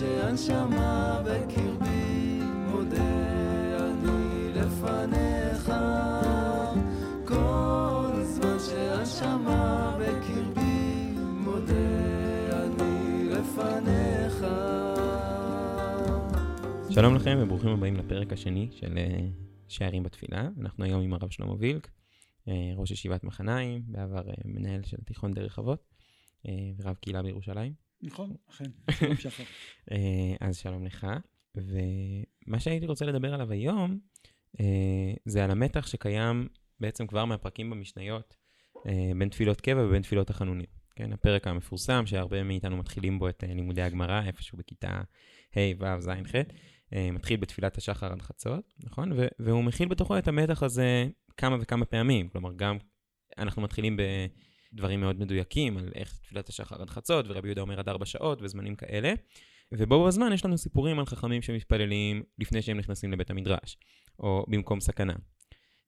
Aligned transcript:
שהנשמה 0.00 1.22
בקרבי 1.24 2.40
מודה 2.42 3.02
אני 3.80 4.52
לפניך 4.54 5.72
כל 7.24 8.22
זמן 8.22 8.56
שהנשמה 8.58 9.96
בקרבי 10.00 11.12
מודה 11.16 11.72
אני 12.52 13.24
לפניך 13.28 14.44
שלום 16.90 17.14
לכם 17.14 17.38
וברוכים 17.40 17.70
הבאים 17.70 17.96
לפרק 17.96 18.32
השני 18.32 18.68
של 18.72 18.98
אה, 18.98 19.28
שערים 19.68 20.02
בתפילה. 20.02 20.48
אנחנו 20.60 20.84
היום 20.84 21.02
עם 21.02 21.14
הרב 21.14 21.30
שלמה 21.30 21.54
וילק, 21.58 21.90
אה, 22.48 22.72
ראש 22.76 22.90
ישיבת 22.90 23.24
מחניים, 23.24 23.82
בעבר 23.86 24.28
אה, 24.28 24.34
מנהל 24.44 24.82
של 24.82 24.96
תיכון 25.04 25.34
דרך 25.34 25.58
אבות, 25.58 25.84
ורב 26.78 26.94
קהילה 27.00 27.22
בירושלים. 27.22 27.89
נכון, 28.02 28.34
אכן. 28.50 28.64
שלום 28.98 29.16
שחר. 29.16 29.44
אה, 29.90 30.34
אז 30.40 30.56
שלום 30.56 30.86
לך. 30.86 31.06
ומה 31.56 32.60
שהייתי 32.60 32.86
רוצה 32.86 33.04
לדבר 33.04 33.34
עליו 33.34 33.52
היום, 33.52 33.98
אה, 34.60 35.12
זה 35.24 35.44
על 35.44 35.50
המתח 35.50 35.86
שקיים 35.86 36.48
בעצם 36.80 37.06
כבר 37.06 37.24
מהפרקים 37.24 37.70
במשניות, 37.70 38.36
אה, 38.86 39.10
בין 39.18 39.28
תפילות 39.28 39.60
קבע 39.60 39.84
ובין 39.84 40.02
תפילות 40.02 40.30
החנונים. 40.30 40.66
כן, 40.96 41.12
הפרק 41.12 41.46
המפורסם, 41.46 42.06
שהרבה 42.06 42.42
מאיתנו 42.42 42.76
מתחילים 42.76 43.18
בו 43.18 43.28
את 43.28 43.44
לימודי 43.46 43.82
הגמרא, 43.82 44.22
איפשהו 44.26 44.58
בכיתה 44.58 45.00
ה', 45.56 45.60
ו', 45.78 46.00
ז', 46.00 46.08
ח', 46.08 46.34
מתחיל 47.12 47.40
בתפילת 47.40 47.78
השחר 47.78 48.12
עד 48.12 48.22
חצות, 48.22 48.74
נכון? 48.84 49.12
ו- 49.12 49.26
והוא 49.38 49.64
מכיל 49.64 49.88
בתוכו 49.88 50.18
את 50.18 50.28
המתח 50.28 50.62
הזה 50.62 51.08
כמה 51.36 51.56
וכמה 51.60 51.84
פעמים. 51.84 52.28
כלומר, 52.28 52.52
גם 52.56 52.78
אנחנו 53.38 53.62
מתחילים 53.62 53.96
בדברים 54.72 55.00
מאוד 55.00 55.20
מדויקים 55.20 55.76
על 55.76 55.88
איך 55.94 56.18
תפילת 56.22 56.48
השחר 56.48 56.82
עד 56.82 56.90
חצות, 56.90 57.26
ורבי 57.28 57.48
יהודה 57.48 57.62
אומר 57.62 57.78
עד 57.78 57.88
ארבע 57.88 58.06
שעות 58.06 58.42
וזמנים 58.42 58.76
כאלה. 58.76 59.12
ובו 59.72 60.04
בזמן 60.06 60.32
יש 60.32 60.44
לנו 60.44 60.58
סיפורים 60.58 60.98
על 60.98 61.06
חכמים 61.06 61.42
שמתפללים 61.42 62.22
לפני 62.38 62.62
שהם 62.62 62.78
נכנסים 62.78 63.12
לבית 63.12 63.30
המדרש, 63.30 63.78
או 64.18 64.44
במקום 64.48 64.80
סכנה. 64.80 65.14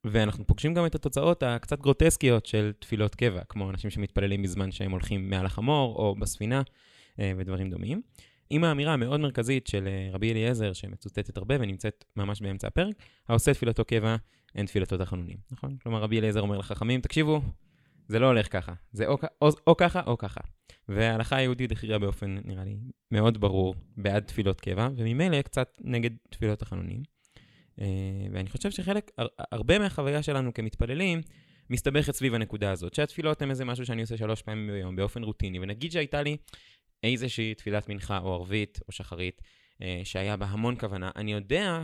ואנחנו 0.05 0.47
פוגשים 0.47 0.75
גם 0.75 0.87
את 0.87 0.95
התוצאות 0.95 1.43
הקצת 1.43 1.81
גרוטסקיות 1.81 2.47
של 2.47 2.73
תפילות 2.79 3.15
קבע, 3.15 3.41
כמו 3.49 3.71
אנשים 3.71 3.91
שמתפללים 3.91 4.43
בזמן 4.43 4.73
שהם 4.73 4.91
הולכים 4.91 5.31
מעל 5.31 5.47
החמור 5.47 5.97
או 5.97 6.15
בספינה 6.15 6.63
אה, 7.21 7.33
ודברים 7.37 7.71
דומים. 7.71 8.03
עם 8.51 8.65
האמירה 8.65 8.93
המאוד 8.93 9.21
מרכזית 9.21 9.67
של 9.67 9.89
אה, 9.89 10.09
רבי 10.13 10.33
אליעזר, 10.33 10.73
שמצוטטת 10.73 11.37
הרבה 11.37 11.55
ונמצאת 11.61 12.05
ממש 12.17 12.41
באמצע 12.41 12.67
הפרק, 12.67 12.95
העושה 13.29 13.55
תפילתו 13.55 13.85
קבע, 13.85 14.17
אין 14.55 14.67
תפילתו 14.67 14.99
תחנונים, 14.99 15.37
נכון? 15.51 15.77
כלומר, 15.83 16.03
רבי 16.03 16.19
אליעזר 16.19 16.41
אומר 16.41 16.59
לחכמים, 16.59 17.01
תקשיבו, 17.01 17.41
זה 18.09 18.19
לא 18.19 18.27
הולך 18.27 18.53
ככה, 18.53 18.73
זה 18.93 19.07
או, 19.07 19.19
או, 19.43 19.49
או 19.67 19.77
ככה 19.77 20.01
או 20.07 20.19
ככה. 20.19 20.41
וההלכה 20.89 21.37
היהודית 21.37 21.73
הכריעה 21.73 21.99
באופן, 21.99 22.39
נראה 22.45 22.65
לי, 22.65 22.77
מאוד 23.11 23.41
ברור 23.41 23.75
בעד 23.97 24.25
תפילות 24.25 24.61
קבע, 24.61 24.89
וממילא 24.97 25.43
קצת 25.43 25.79
נגד 25.81 26.11
תפילות 26.31 26.59
תחנונים. 26.59 27.03
אה, 27.81 27.87
ואני 28.33 28.51
חושב 28.51 28.71
שחלק, 28.71 29.11
הר- 29.19 29.27
הרבה 29.53 29.79
מהחוויה 29.79 30.23
שלנו 30.23 30.55
כמתפללים, 30.55 31.21
מסתבכת 31.71 32.15
סביב 32.15 32.35
הנקודה 32.35 32.71
הזאת, 32.71 32.95
שהתפילות 32.95 33.43
הן 33.43 33.51
איזה 33.51 33.65
משהו 33.65 33.87
שאני 33.87 34.03
עושה 34.03 34.17
שלוש 34.17 34.43
פעמים 34.43 34.71
ביום 34.71 34.97
באופן 34.97 35.23
רוטיני, 35.23 35.59
ונגיד 35.61 35.93
שהייתה 35.93 36.23
לי 36.23 36.37
איזושהי 37.03 37.55
תפילת 37.55 37.89
מנחה 37.89 38.19
או 38.19 38.35
ערבית 38.35 38.79
או 38.89 38.93
שחרית, 38.93 39.43
אה, 39.83 40.01
שהיה 40.05 40.37
בה 40.37 40.47
המון 40.47 40.75
כוונה, 40.79 41.11
אני 41.17 41.33
יודע 41.33 41.83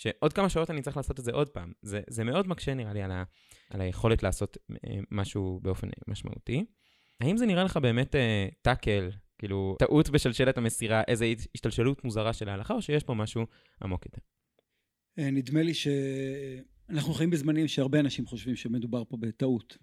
שעוד 0.00 0.32
כמה 0.32 0.48
שעות 0.48 0.70
אני 0.70 0.82
צריך 0.82 0.96
לעשות 0.96 1.20
את 1.20 1.24
זה 1.24 1.32
עוד 1.32 1.48
פעם. 1.48 1.72
זה, 1.82 2.00
זה 2.08 2.24
מאוד 2.24 2.48
מקשה 2.48 2.74
נראה 2.74 2.92
לי 2.92 3.02
על, 3.02 3.10
ה, 3.10 3.24
על 3.70 3.80
היכולת 3.80 4.22
לעשות 4.22 4.56
אה, 4.70 4.98
משהו 5.10 5.60
באופן 5.62 5.88
משמעותי. 6.08 6.64
האם 7.20 7.36
זה 7.36 7.46
נראה 7.46 7.64
לך 7.64 7.76
באמת 7.76 8.14
אה, 8.14 8.48
טאקל, 8.62 9.10
כאילו 9.38 9.76
טעות 9.78 10.10
בשלשלת 10.10 10.58
המסירה, 10.58 11.02
איזו 11.08 11.24
השתלשלות 11.54 12.04
מוזרה 12.04 12.32
של 12.32 12.48
ההלכה, 12.48 12.74
או 12.74 12.82
שיש 12.82 13.04
פה 13.04 13.14
משהו 13.14 13.46
עמוק 13.82 14.06
יותר? 14.06 14.20
אה, 15.18 15.30
נדמה 15.30 15.62
לי 15.62 15.72
שאנחנו 15.74 17.14
חיים 17.14 17.30
בזמנים 17.30 17.68
שהרבה 17.68 18.00
אנשים 18.00 18.26
חושבים 18.26 18.56
שמדובר 18.56 19.04
פה 19.04 19.16
בטעות. 19.20 19.76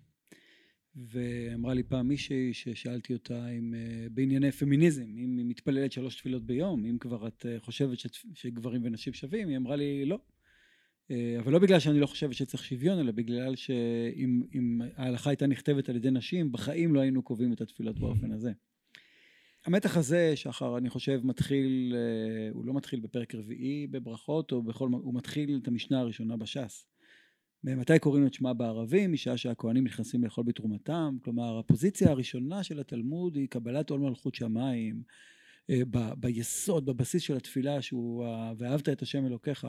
ואמרה 1.05 1.73
לי 1.73 1.83
פעם 1.83 2.07
מישהי 2.07 2.53
ששאלתי 2.53 3.13
אותה 3.13 3.49
אם 3.49 3.73
אה, 3.73 4.07
בענייני 4.11 4.51
פמיניזם, 4.51 5.17
אם 5.17 5.37
היא 5.37 5.45
מתפללת 5.45 5.91
שלוש 5.91 6.15
תפילות 6.15 6.45
ביום, 6.45 6.85
אם 6.85 6.97
כבר 6.97 7.27
את 7.27 7.45
אה, 7.45 7.59
חושבת 7.59 7.97
שגברים 8.33 8.81
ונשים 8.83 9.13
שווים, 9.13 9.47
היא 9.47 9.57
אמרה 9.57 9.75
לי 9.75 10.05
לא. 10.05 10.19
אה, 11.11 11.35
אבל 11.39 11.51
לא 11.51 11.59
בגלל 11.59 11.79
שאני 11.79 11.99
לא 11.99 12.05
חושבת 12.05 12.33
שצריך 12.33 12.63
שוויון, 12.63 12.99
אלא 12.99 13.11
בגלל 13.11 13.55
שאם 13.55 14.41
אם 14.55 14.81
ההלכה 14.95 15.29
הייתה 15.29 15.47
נכתבת 15.47 15.89
על 15.89 15.95
ידי 15.95 16.11
נשים, 16.11 16.51
בחיים 16.51 16.93
לא 16.93 16.99
היינו 16.99 17.21
קובעים 17.21 17.53
את 17.53 17.61
התפילות 17.61 17.99
באופן 17.99 18.31
הזה. 18.31 18.51
המתח 19.65 19.97
הזה, 19.97 20.35
שחר, 20.35 20.77
אני 20.77 20.89
חושב, 20.89 21.21
מתחיל, 21.23 21.95
הוא 22.53 22.65
לא 22.65 22.73
מתחיל 22.73 22.99
בפרק 22.99 23.35
רביעי 23.35 23.87
בברכות, 23.87 24.51
או 24.51 24.61
בכל, 24.61 24.89
הוא 24.91 25.13
מתחיל 25.13 25.59
את 25.63 25.67
המשנה 25.67 25.99
הראשונה 25.99 26.37
בש"ס. 26.37 26.87
מתי 27.63 27.99
קוראים 27.99 28.27
את 28.27 28.33
שמע 28.33 28.53
בערבים? 28.53 29.11
משעה 29.11 29.37
שהכוהנים 29.37 29.83
נכנסים 29.83 30.23
לאכול 30.23 30.43
בתרומתם. 30.43 31.17
כלומר, 31.23 31.59
הפוזיציה 31.59 32.09
הראשונה 32.09 32.63
של 32.63 32.79
התלמוד 32.79 33.35
היא 33.35 33.47
קבלת 33.47 33.89
עול 33.89 33.99
מלכות 33.99 34.35
שמיים, 34.35 35.03
אה, 35.69 35.81
ב- 35.91 36.13
ביסוד, 36.17 36.85
בבסיס 36.85 37.21
של 37.21 37.37
התפילה, 37.37 37.81
שהוא 37.81 38.25
ואהבת 38.57 38.89
את 38.89 39.01
השם 39.01 39.25
אלוקיך. 39.25 39.67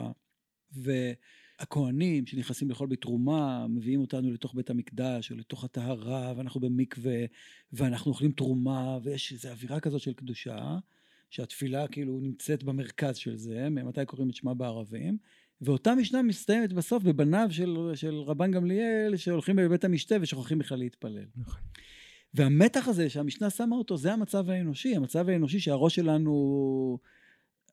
והכוהנים 0.71 2.25
שנכנסים 2.25 2.69
לאכול 2.69 2.87
בתרומה, 2.87 3.67
מביאים 3.67 4.01
אותנו 4.01 4.31
לתוך 4.31 4.55
בית 4.55 4.69
המקדש, 4.69 5.31
או 5.31 5.37
לתוך 5.37 5.63
הטהרה, 5.63 6.33
ואנחנו 6.37 6.59
במקווה, 6.59 7.25
ואנחנו 7.73 8.11
אוכלים 8.11 8.31
תרומה, 8.31 8.97
ויש 9.03 9.33
איזו 9.33 9.49
אווירה 9.49 9.79
כזאת 9.79 10.01
של 10.01 10.13
קדושה, 10.13 10.77
שהתפילה 11.29 11.87
כאילו 11.87 12.19
נמצאת 12.21 12.63
במרכז 12.63 13.17
של 13.17 13.37
זה, 13.37 13.69
ממתי 13.69 14.05
קוראים 14.05 14.29
את 14.29 14.35
שמע 14.35 14.53
בערבים. 14.53 15.17
ואותה 15.61 15.95
משנה 15.95 16.21
מסתיימת 16.21 16.73
בסוף 16.73 17.03
בבניו 17.03 17.47
של, 17.51 17.91
של 17.95 18.15
רבן 18.15 18.51
גמליאל 18.51 19.17
שהולכים 19.17 19.59
לבית 19.59 19.83
המשתה 19.83 20.15
ושוכחים 20.21 20.59
בכלל 20.59 20.77
להתפלל. 20.77 21.25
נכון. 21.35 21.61
והמתח 22.33 22.87
הזה 22.87 23.09
שהמשנה 23.09 23.49
שמה 23.49 23.75
אותו 23.75 23.97
זה 23.97 24.13
המצב 24.13 24.49
האנושי, 24.49 24.95
המצב 24.95 25.29
האנושי 25.29 25.59
שהראש 25.59 25.95
שלנו 25.95 26.99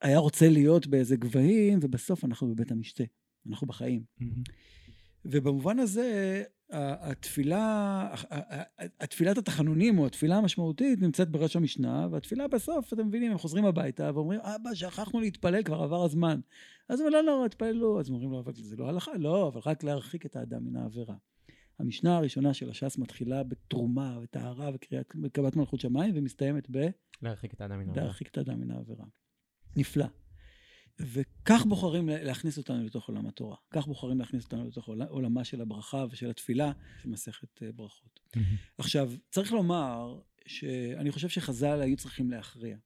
היה 0.03 0.19
רוצה 0.19 0.49
להיות 0.49 0.87
באיזה 0.87 1.17
גבהים 1.17 1.79
ובסוף 1.83 2.25
אנחנו 2.25 2.55
בבית 2.55 2.71
המשתה, 2.71 3.05
אנחנו 3.51 3.67
בחיים. 3.67 4.03
ובמובן 5.25 5.79
הזה 5.79 6.43
התפילה, 6.71 8.15
התפילת 9.01 9.39
התחנונים 9.39 9.99
או 9.99 10.07
התפילה 10.07 10.37
המשמעותית 10.37 11.03
נמצאת 11.03 11.31
בראש 11.31 11.57
המשנה, 11.57 12.09
והתפילה 12.11 12.49
בסוף, 12.49 12.93
אתם 12.93 13.07
מבינים, 13.07 13.33
הם 13.33 13.39
חוזרים 13.39 13.65
הביתה 13.65 14.11
ואומרים, 14.15 14.41
אבא, 14.41 14.75
שכחנו 14.75 15.21
להתפלל, 15.21 15.63
כבר 15.63 15.83
עבר 15.83 16.05
הזמן. 16.05 16.41
אז 16.89 17.01
הוא 17.01 17.09
אומר, 17.09 17.21
לא, 17.21 17.27
לא, 17.27 17.47
התפללו. 17.47 18.01
אז 18.01 18.11
אומרים 18.11 18.31
לו, 18.31 18.41
אבל 18.41 18.53
זה 18.55 18.77
לא 18.77 18.89
הלכה, 18.89 19.11
לא, 19.19 19.49
אבל 19.49 19.61
רק 19.67 19.85
להרחיק 19.85 20.27
את 20.27 20.37
האדם 20.37 20.65
מן 20.65 20.77
העבירה. 20.77 21.15
המשנה 21.79 22.17
הראשונה 22.17 22.55
של 22.55 22.71
הש"ס 22.71 22.99
מתחילה 22.99 23.43
בתרומה 23.43 24.19
וטהרה 24.23 24.71
וקבלת 25.23 25.57
מלכות 25.57 25.81
שמיים, 25.81 26.15
ומסתיימת 26.17 26.67
ב... 26.71 26.87
להרחיק 27.23 27.55
את 27.55 27.61
האדם 27.61 27.79
מן 27.79 27.87
העולם. 27.89 28.03
להרחיק 28.03 28.29
את 28.29 28.39
האדם 28.39 28.61
מן 28.61 28.71
העבירה. 28.71 29.05
נפלא. 29.77 30.07
וכך 31.01 31.65
בוחרים 31.69 32.09
לה- 32.09 32.23
להכניס 32.23 32.59
אותנו 32.59 32.85
לתוך 32.85 33.09
עולם 33.09 33.27
התורה. 33.27 33.57
כך 33.71 33.87
בוחרים 33.87 34.19
להכניס 34.19 34.45
אותנו 34.45 34.69
לתוך 34.69 34.87
עול- 34.89 35.03
עולמה 35.03 35.45
של 35.45 35.61
הברכה 35.61 36.05
ושל 36.11 36.31
התפילה 36.31 36.73
של 37.03 37.09
מסכת 37.09 37.63
אה, 37.63 37.73
ברכות. 37.73 38.21
עכשיו, 38.79 39.13
צריך 39.31 39.53
לומר 39.53 40.21
שאני 40.47 41.11
חושב 41.13 41.29
שחז"ל 41.29 41.81
היו 41.81 41.97
צריכים 41.97 42.31
להכריע 42.31 42.77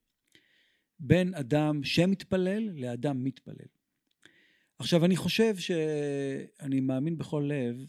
בין 1.01 1.35
אדם 1.35 1.85
שמתפלל 1.85 2.71
לאדם 2.71 3.25
מתפלל. 3.25 3.67
עכשיו, 4.81 5.05
אני 5.05 5.17
חושב 5.17 5.57
שאני 5.57 6.81
מאמין 6.81 7.19
בכל 7.19 7.49
לב 7.49 7.87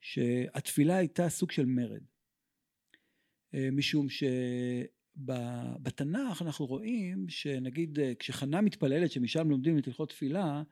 שהתפילה 0.00 0.96
הייתה 0.96 1.28
סוג 1.28 1.50
של 1.50 1.66
מרד. 1.66 2.02
אה, 3.54 3.68
משום 3.72 4.06
שבתנ"ך 5.18 6.42
אנחנו 6.42 6.66
רואים 6.66 7.28
שנגיד 7.28 7.98
אה, 7.98 8.12
כשחנה 8.18 8.60
מתפללת 8.60 9.10
שמשם 9.10 9.50
לומדים 9.50 9.78
את 9.78 9.86
הלכות 9.86 10.08
תפילה 10.08 10.62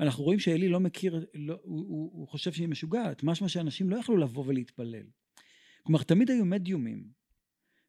אנחנו 0.00 0.24
רואים 0.24 0.38
שאלי 0.38 0.68
לא 0.68 0.80
מכיר, 0.80 1.26
לא, 1.34 1.58
הוא, 1.62 1.80
הוא, 1.88 2.10
הוא 2.12 2.28
חושב 2.28 2.52
שהיא 2.52 2.68
משוגעת, 2.68 3.22
משמע 3.22 3.48
שאנשים 3.48 3.90
לא 3.90 3.96
יכלו 3.96 4.16
לבוא 4.16 4.44
ולהתפלל. 4.46 5.06
כלומר 5.82 6.02
תמיד 6.02 6.30
היו 6.30 6.44
מדיומים, 6.44 7.04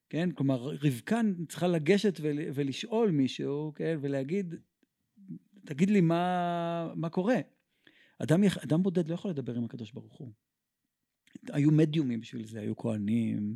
כן? 0.09 0.31
כלומר 0.31 0.55
רבקה 0.57 1.21
צריכה 1.49 1.67
לגשת 1.67 2.19
ול, 2.21 2.39
ולשאול 2.53 3.11
מישהו, 3.11 3.73
כן? 3.75 3.97
ולהגיד 4.01 4.55
תגיד 5.65 5.89
לי 5.89 6.01
מה, 6.01 6.93
מה 6.95 7.09
קורה. 7.09 7.37
אדם, 8.19 8.43
אדם 8.63 8.83
בודד 8.83 9.09
לא 9.09 9.13
יכול 9.13 9.31
לדבר 9.31 9.55
עם 9.55 9.65
הקדוש 9.65 9.91
ברוך 9.91 10.17
הוא. 10.17 10.31
היו 11.49 11.71
מדיומים 11.71 12.19
בשביל 12.19 12.47
זה, 12.47 12.59
היו 12.59 12.77
כהנים, 12.77 13.55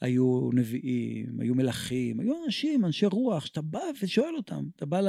היו 0.00 0.50
נביאים, 0.52 1.40
היו 1.40 1.54
מלכים, 1.54 2.20
היו 2.20 2.44
אנשים, 2.44 2.84
אנשי 2.84 3.06
רוח, 3.06 3.46
שאתה 3.46 3.62
בא 3.62 3.80
ושואל 4.02 4.36
אותם. 4.36 4.64
אתה 4.76 4.86
בא, 4.86 5.00
ל, 5.00 5.08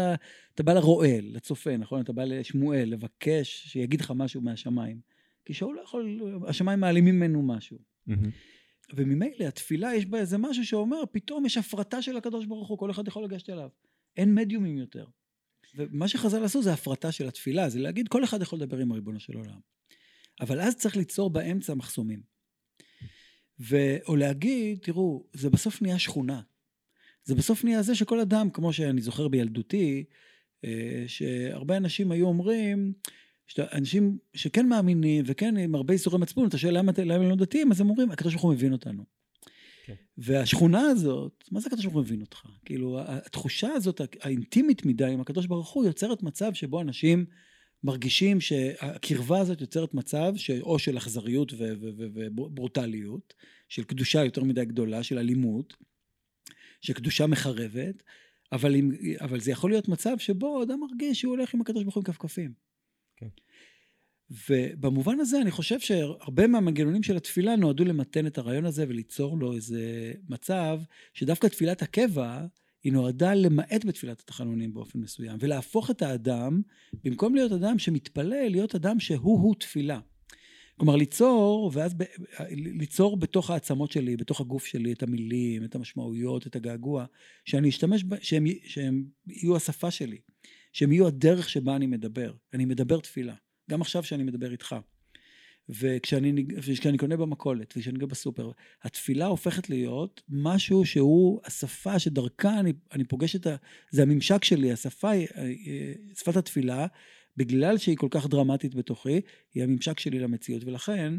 אתה 0.53 0.63
בא 0.63 0.73
לרועל, 0.73 1.25
לצופה, 1.31 1.77
נכון? 1.77 2.01
אתה 2.01 2.13
בא 2.13 2.23
לשמואל, 2.23 2.89
לבקש 2.89 3.67
שיגיד 3.67 4.01
לך 4.01 4.13
משהו 4.15 4.41
מהשמיים. 4.41 4.99
כי 5.45 5.53
שאול 5.53 5.75
לא 5.75 5.81
יכול, 5.81 6.19
השמיים 6.47 6.79
מעלימים 6.79 7.15
ממנו 7.15 7.43
משהו. 7.43 7.77
וממילא 8.95 9.45
התפילה 9.47 9.95
יש 9.95 10.05
בה 10.05 10.17
איזה 10.17 10.37
משהו 10.37 10.65
שאומר, 10.65 11.03
פתאום 11.11 11.45
יש 11.45 11.57
הפרטה 11.57 12.01
של 12.01 12.17
הקדוש 12.17 12.45
ברוך 12.45 12.67
הוא, 12.67 12.77
כל 12.77 12.91
אחד 12.91 13.07
יכול 13.07 13.23
לגשת 13.23 13.49
אליו. 13.49 13.69
אין 14.17 14.35
מדיומים 14.35 14.77
יותר. 14.77 15.05
ומה 15.75 16.07
שחז"ל 16.07 16.43
עשו 16.43 16.61
זה 16.61 16.73
הפרטה 16.73 17.11
של 17.11 17.27
התפילה, 17.27 17.69
זה 17.69 17.79
להגיד 17.79 18.07
כל 18.07 18.23
אחד 18.23 18.41
יכול 18.41 18.59
לדבר 18.59 18.77
עם 18.77 18.91
הריבונו 18.91 19.19
של 19.19 19.33
עולם. 19.37 19.59
אבל 20.41 20.61
אז 20.61 20.75
צריך 20.75 20.97
ליצור 20.97 21.29
באמצע 21.29 21.73
מחסומים. 21.73 22.21
ו... 23.59 23.75
או 24.07 24.15
להגיד, 24.15 24.79
תראו, 24.81 25.25
זה 25.33 25.49
בסוף 25.49 25.81
נהיה 25.81 25.99
שכונה. 25.99 26.41
זה 27.23 27.35
בסוף 27.35 27.63
נהיה 27.63 27.81
זה 27.81 27.95
שכל 27.95 28.19
אדם, 28.19 28.49
כמו 28.49 28.73
שאני 28.73 29.01
זוכר 29.01 29.27
בילדותי, 29.27 30.03
אה, 30.65 31.03
שהרבה 31.07 31.77
אנשים 31.77 32.11
היו 32.11 32.27
אומרים, 32.27 32.93
אנשים 33.59 34.17
שכן 34.33 34.67
מאמינים 34.67 35.25
וכן 35.27 35.57
עם 35.57 35.75
הרבה 35.75 35.93
איסורי 35.93 36.17
מצפון, 36.17 36.47
אתה 36.47 36.57
שואל 36.57 36.77
למה, 36.77 36.91
למה 37.05 37.23
הם 37.23 37.29
לא 37.29 37.35
דתיים, 37.35 37.71
אז 37.71 37.81
הם 37.81 37.89
אומרים, 37.89 38.11
הקדוש 38.11 38.33
ברוך 38.33 38.43
הוא 38.43 38.53
מבין 38.53 38.71
אותנו. 38.71 39.03
כן. 39.85 39.93
והשכונה 40.17 40.81
הזאת, 40.81 41.43
מה 41.51 41.59
זה 41.59 41.67
הקדוש 41.67 41.85
ברוך 41.85 41.95
הוא 41.95 42.03
מבין 42.03 42.21
אותך? 42.21 42.41
כאילו, 42.65 42.99
התחושה 43.07 43.67
הזאת, 43.67 44.01
האינטימית 44.21 44.85
מדי 44.85 45.05
עם 45.05 45.21
הקדוש 45.21 45.45
ברוך 45.45 45.69
הוא, 45.69 45.85
יוצרת 45.85 46.23
מצב 46.23 46.53
שבו 46.53 46.81
אנשים 46.81 47.25
מרגישים 47.83 48.41
שהקרבה 48.41 49.39
הזאת 49.39 49.61
יוצרת 49.61 49.93
מצב 49.93 50.33
ש... 50.35 50.51
או 50.51 50.79
של 50.79 50.97
אכזריות 50.97 51.53
וברוטליות, 51.57 53.33
של 53.69 53.83
קדושה 53.83 54.23
יותר 54.23 54.43
מדי 54.43 54.65
גדולה, 54.65 55.03
של 55.03 55.17
אלימות, 55.17 55.73
שקדושה 56.81 57.27
מחרבת, 57.27 58.03
אבל, 58.51 58.75
אם, 58.75 58.91
אבל 59.21 59.39
זה 59.39 59.51
יכול 59.51 59.69
להיות 59.69 59.87
מצב 59.87 60.17
שבו 60.17 60.63
אדם 60.63 60.79
מרגיש 60.79 61.19
שהוא 61.19 61.35
הולך 61.35 61.53
עם 61.53 61.61
הקדוש 61.61 61.83
ברוך 61.83 61.95
הוא 61.95 62.03
עם 62.07 62.13
כפכפים. 62.13 62.64
ובמובן 64.49 65.19
הזה 65.19 65.41
אני 65.41 65.51
חושב 65.51 65.79
שהרבה 65.79 66.47
מהמנגנונים 66.47 67.03
של 67.03 67.17
התפילה 67.17 67.55
נועדו 67.55 67.85
למתן 67.85 68.27
את 68.27 68.37
הרעיון 68.37 68.65
הזה 68.65 68.85
וליצור 68.87 69.37
לו 69.37 69.53
איזה 69.53 70.13
מצב 70.29 70.79
שדווקא 71.13 71.47
תפילת 71.47 71.81
הקבע 71.81 72.45
היא 72.83 72.93
נועדה 72.93 73.33
למעט 73.33 73.85
בתפילת 73.85 74.19
התחנונים 74.19 74.73
באופן 74.73 74.99
מסוים 74.99 75.37
ולהפוך 75.39 75.91
את 75.91 76.01
האדם, 76.01 76.61
במקום 77.03 77.35
להיות 77.35 77.51
אדם 77.51 77.79
שמתפלל, 77.79 78.49
להיות 78.49 78.75
אדם 78.75 78.99
שהוא-הוא 78.99 79.55
תפילה. 79.55 79.99
כלומר 80.77 80.95
ליצור, 80.95 81.71
ואז 81.73 81.93
ב, 81.93 82.03
ליצור 82.51 83.17
בתוך 83.17 83.49
העצמות 83.49 83.91
שלי, 83.91 84.17
בתוך 84.17 84.41
הגוף 84.41 84.65
שלי, 84.65 84.93
את 84.93 85.03
המילים, 85.03 85.63
את 85.63 85.75
המשמעויות, 85.75 86.47
את 86.47 86.55
הגעגוע, 86.55 87.05
שאני 87.45 87.69
אשתמש, 87.69 88.03
ב, 88.03 88.15
שהם, 88.21 88.45
שהם 88.63 89.05
יהיו 89.27 89.55
השפה 89.55 89.91
שלי, 89.91 90.17
שהם 90.73 90.91
יהיו 90.91 91.07
הדרך 91.07 91.49
שבה 91.49 91.75
אני 91.75 91.87
מדבר. 91.87 92.33
אני 92.53 92.65
מדבר 92.65 92.99
תפילה. 92.99 93.35
גם 93.71 93.81
עכשיו 93.81 94.03
שאני 94.03 94.23
מדבר 94.23 94.51
איתך. 94.51 94.75
וכשאני, 95.69 96.45
וכשאני 96.57 96.97
קונה 96.97 97.17
במכולת 97.17 97.73
וכשאני 97.77 97.99
קונה 97.99 98.07
בסופר, 98.07 98.51
התפילה 98.83 99.25
הופכת 99.25 99.69
להיות 99.69 100.21
משהו 100.29 100.85
שהוא 100.85 101.41
השפה 101.45 101.99
שדרכה 101.99 102.59
אני, 102.59 102.73
אני 102.91 103.03
פוגש 103.03 103.35
את 103.35 103.47
ה... 103.47 103.55
זה 103.91 104.01
הממשק 104.01 104.43
שלי, 104.43 104.71
השפה, 104.71 105.11
שפת 106.19 106.35
התפילה, 106.35 106.87
בגלל 107.37 107.77
שהיא 107.77 107.97
כל 107.97 108.07
כך 108.11 108.27
דרמטית 108.27 108.75
בתוכי, 108.75 109.21
היא 109.53 109.63
הממשק 109.63 109.99
שלי 109.99 110.19
למציאות. 110.19 110.63
ולכן, 110.63 111.13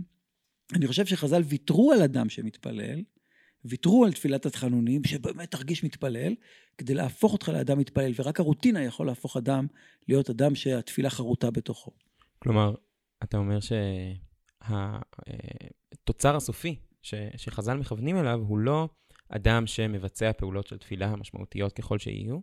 אני 0.74 0.86
חושב 0.86 1.06
שחז"ל 1.06 1.42
ויתרו 1.42 1.92
על 1.92 2.02
אדם 2.02 2.28
שמתפלל, 2.28 3.02
ויתרו 3.64 4.04
על 4.04 4.12
תפילת 4.12 4.46
התחנונים, 4.46 5.04
שבאמת 5.04 5.50
תרגיש 5.50 5.84
מתפלל, 5.84 6.34
כדי 6.78 6.94
להפוך 6.94 7.32
אותך 7.32 7.48
לאדם 7.48 7.78
מתפלל, 7.78 8.12
ורק 8.16 8.40
הרוטינה 8.40 8.84
יכול 8.84 9.06
להפוך 9.06 9.36
אדם 9.36 9.66
להיות 10.08 10.30
אדם 10.30 10.54
שהתפילה 10.54 11.10
חרוטה 11.10 11.50
בתוכו. 11.50 12.05
כלומר, 12.38 12.74
אתה 13.22 13.36
אומר 13.36 13.58
שהתוצר 14.60 16.36
הסופי 16.36 16.76
ש, 17.02 17.14
שחז"ל 17.36 17.76
מכוונים 17.76 18.18
אליו 18.18 18.40
הוא 18.40 18.58
לא 18.58 18.88
אדם 19.28 19.66
שמבצע 19.66 20.32
פעולות 20.32 20.66
של 20.66 20.78
תפילה 20.78 21.16
משמעותיות 21.16 21.72
ככל 21.72 21.98
שיהיו, 21.98 22.38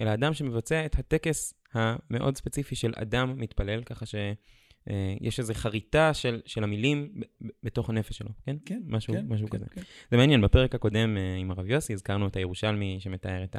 אלא 0.00 0.14
אדם 0.14 0.34
שמבצע 0.34 0.86
את 0.86 0.98
הטקס 0.98 1.54
המאוד 1.72 2.36
ספציפי 2.36 2.74
של 2.74 2.92
אדם 2.96 3.34
מתפלל, 3.38 3.82
ככה 3.82 4.06
שיש 4.06 5.38
איזו 5.38 5.54
חריטה 5.54 6.14
של, 6.14 6.40
של 6.46 6.64
המילים 6.64 7.20
בתוך 7.62 7.90
הנפש 7.90 8.18
שלו, 8.18 8.30
כן? 8.46 8.56
כן, 8.66 8.82
משהו, 8.86 9.14
כן, 9.14 9.26
משהו 9.28 9.48
כן, 9.48 9.58
כזה. 9.58 9.66
כן. 9.70 9.82
זה 10.10 10.16
מעניין, 10.16 10.40
בפרק 10.40 10.74
הקודם 10.74 11.16
אה, 11.16 11.34
עם 11.34 11.50
הרב 11.50 11.66
יוסי 11.66 11.92
הזכרנו 11.92 12.26
את 12.26 12.36
הירושלמי 12.36 12.96
שמתאר 13.00 13.44
את 13.44 13.56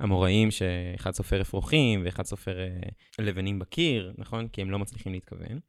האמוראים, 0.00 0.50
שאחד 0.50 1.10
סופר 1.10 1.40
אפרוחים 1.40 2.02
ואחד 2.04 2.22
סופר 2.22 2.60
אה, 2.60 2.68
לבנים 3.18 3.58
בקיר, 3.58 4.12
נכון? 4.18 4.48
כי 4.48 4.60
הם 4.60 4.70
לא 4.70 4.78
מצליחים 4.78 5.12
להתכוון. 5.12 5.60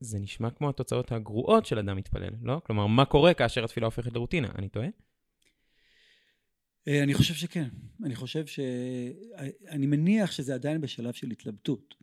זה 0.00 0.18
נשמע 0.18 0.50
כמו 0.50 0.68
התוצאות 0.68 1.12
הגרועות 1.12 1.66
של 1.66 1.78
אדם 1.78 1.96
מתפלל, 1.96 2.30
לא? 2.42 2.60
כלומר, 2.66 2.86
מה 2.86 3.04
קורה 3.04 3.34
כאשר 3.34 3.64
התפילה 3.64 3.86
הופכת 3.86 4.12
לרוטינה? 4.12 4.48
אני 4.58 4.68
טועה? 4.68 4.88
אה, 6.88 7.02
אני 7.02 7.14
חושב 7.14 7.34
שכן. 7.34 7.68
אני 8.04 8.14
חושב 8.14 8.46
ש... 8.46 8.60
אני 9.68 9.86
מניח 9.86 10.32
שזה 10.32 10.54
עדיין 10.54 10.80
בשלב 10.80 11.14
של 11.14 11.30
התלבטות. 11.30 11.94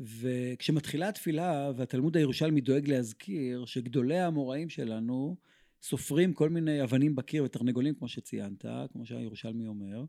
וכשמתחילה 0.00 1.08
התפילה, 1.08 1.72
והתלמוד 1.76 2.16
הירושלמי 2.16 2.60
דואג 2.60 2.88
להזכיר, 2.88 3.64
שגדולי 3.64 4.18
האמוראים 4.18 4.68
שלנו 4.68 5.36
סופרים 5.82 6.32
כל 6.32 6.48
מיני 6.48 6.82
אבנים 6.82 7.16
בקיר 7.16 7.44
ותרנגולים, 7.44 7.94
כמו 7.94 8.08
שציינת, 8.08 8.64
כמו 8.92 9.06
שהירושלמי 9.06 9.66
אומר, 9.66 10.04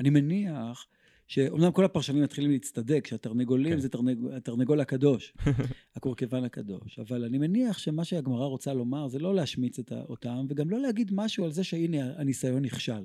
אני 0.00 0.10
מניח 0.10 0.86
שאומנם 1.26 1.72
כל 1.72 1.84
הפרשנים 1.84 2.22
מתחילים 2.22 2.50
להצטדק, 2.50 3.06
שהתרנגולים 3.06 3.72
כן. 3.72 3.78
זה 3.80 3.88
תרנג, 3.88 4.18
התרנגול 4.36 4.80
הקדוש, 4.80 5.34
הקורקבן 5.96 6.44
הקדוש, 6.44 6.98
אבל 6.98 7.24
אני 7.24 7.38
מניח 7.38 7.78
שמה 7.78 8.04
שהגמרא 8.04 8.46
רוצה 8.46 8.72
לומר 8.72 9.08
זה 9.08 9.18
לא 9.18 9.34
להשמיץ 9.34 9.78
את 9.78 9.92
אותם, 9.92 10.46
וגם 10.48 10.70
לא 10.70 10.80
להגיד 10.80 11.10
משהו 11.14 11.44
על 11.44 11.52
זה 11.52 11.64
שהנה 11.64 12.20
הניסיון 12.20 12.64
נכשל. 12.64 13.04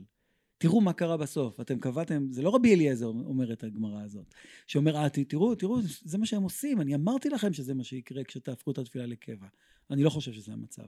תראו 0.58 0.82
מה 0.82 0.94
קרה 0.94 1.18
בסוף, 1.18 1.60
אתם 1.60 1.80
קבעתם, 1.80 2.32
זה 2.32 2.42
לא 2.42 2.56
רבי 2.56 2.76
אליעזר 2.76 3.06
אומר 3.06 3.54
את 3.54 3.64
הגמרא 3.64 4.02
הזאת, 4.02 4.34
שאומר, 4.68 4.96
אה, 4.96 5.10
תראו, 5.10 5.56
תראו, 5.56 5.78
זה 5.82 6.18
מה 6.18 6.26
שהם 6.26 6.44
עושים, 6.44 6.82
אני 6.82 6.96
אמרתי 6.96 7.30
לכם 7.30 7.54
שזה 7.54 7.74
מה 7.74 7.84
שיקרה 7.84 8.24
כשתהפכו 8.24 8.72
את 8.72 8.78
התפילה 8.78 9.06
לקבע. 9.06 9.48
אני 9.92 10.04
לא 10.04 10.10
חושב 10.10 10.34
שזה 10.34 10.54
המצב. 10.54 10.86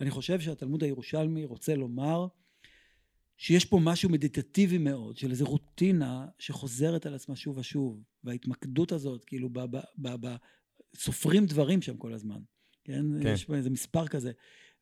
אני 0.00 0.10
חושב 0.10 0.40
שהתלמוד 0.40 0.82
הירושלמי 0.82 1.44
רוצה 1.44 1.74
לומר 1.74 2.26
שיש 3.36 3.64
פה 3.64 3.78
משהו 3.82 4.10
מדיטטיבי 4.10 4.78
מאוד, 4.78 5.16
של 5.16 5.30
איזו 5.30 5.44
רוטינה 5.44 6.26
שחוזרת 6.38 7.06
על 7.06 7.14
עצמה 7.14 7.36
שוב 7.36 7.58
ושוב, 7.58 8.02
וההתמקדות 8.24 8.92
הזאת, 8.92 9.24
כאילו, 9.24 9.48
ב, 9.52 9.58
ב, 9.58 9.78
ב, 9.98 10.26
ב, 10.26 10.36
סופרים 10.96 11.46
דברים 11.46 11.82
שם 11.82 11.96
כל 11.96 12.12
הזמן, 12.12 12.40
כן? 12.84 13.04
כן. 13.22 13.28
יש 13.28 13.44
פה 13.44 13.56
איזה 13.56 13.70
מספר 13.70 14.06
כזה. 14.06 14.32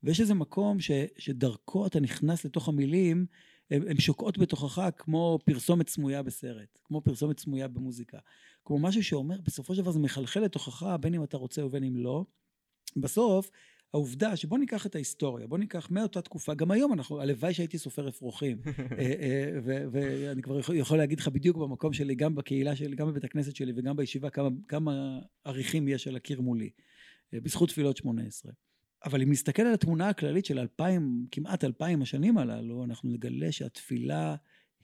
ויש 0.03 0.21
איזה 0.21 0.35
מקום 0.35 0.81
ש, 0.81 0.91
שדרכו 1.19 1.87
אתה 1.87 2.01
נכנס 2.01 2.45
לתוך 2.45 2.69
המילים, 2.69 3.27
הן 3.71 4.01
שוקעות 4.01 4.39
בתוכך 4.39 4.89
כמו 4.97 5.39
פרסומת 5.45 5.89
סמויה 5.89 6.23
בסרט, 6.23 6.79
כמו 6.85 7.01
פרסומת 7.01 7.39
סמויה 7.39 7.69
במוזיקה. 7.69 8.19
כמו 8.65 8.79
משהו 8.79 9.05
שאומר, 9.05 9.41
בסופו 9.41 9.75
של 9.75 9.83
דבר 9.83 9.91
זה 9.91 9.99
מחלחל 9.99 10.41
לתוכך, 10.41 10.97
בין 11.01 11.15
אם 11.15 11.25
אתה 11.25 11.37
רוצה 11.37 11.65
ובין 11.65 11.85
אם 11.85 11.97
לא. 11.97 12.25
בסוף, 12.97 13.51
העובדה 13.95 14.37
שבוא 14.37 14.59
ניקח 14.59 14.87
את 14.87 14.95
ההיסטוריה, 14.95 15.47
בוא 15.47 15.59
ניקח 15.59 15.91
מאותה 15.91 16.23
תקופה, 16.23 16.55
גם 16.55 16.71
היום 16.71 16.93
אנחנו, 16.93 17.21
הלוואי 17.21 17.55
שהייתי 17.55 17.79
סופר 17.79 18.09
אפרוחים, 18.09 18.59
אה, 18.67 19.13
אה, 19.21 19.59
ואני 19.93 20.43
כבר 20.43 20.61
יכול, 20.75 20.99
להגיד 20.99 21.21
לך 21.21 21.29
בדיוק 21.29 21.57
במקום 21.57 21.93
שלי, 21.93 22.15
גם 22.15 22.35
בקהילה 22.35 22.77
שלי, 22.77 22.97
גם 22.97 23.09
בבית 23.09 23.25
הכנסת 23.25 23.57
שלי 23.57 23.73
וגם 23.77 23.97
בישיבה, 23.97 24.31
כמה, 24.31 24.49
כמה 24.69 25.19
עריכים 25.45 25.89
יש 25.89 26.09
על 26.09 26.17
הקיר 26.17 26.41
מולי, 26.41 26.71
אה, 27.35 27.41
בזכות 27.41 27.69
תפילות 27.69 27.97
שמונה 27.97 28.23
עשרה. 28.23 28.53
אבל 29.05 29.23
אם 29.23 29.31
נסתכל 29.31 29.63
על 29.63 29.75
התמונה 29.75 30.09
הכללית 30.09 30.45
של 30.45 30.59
אלפיים, 30.59 31.27
כמעט 31.31 31.65
אלפיים 31.65 32.03
השנים 32.03 32.39
הללו, 32.39 32.85
אנחנו 32.85 33.11
נגלה 33.11 33.53
שהתפילה 33.53 34.37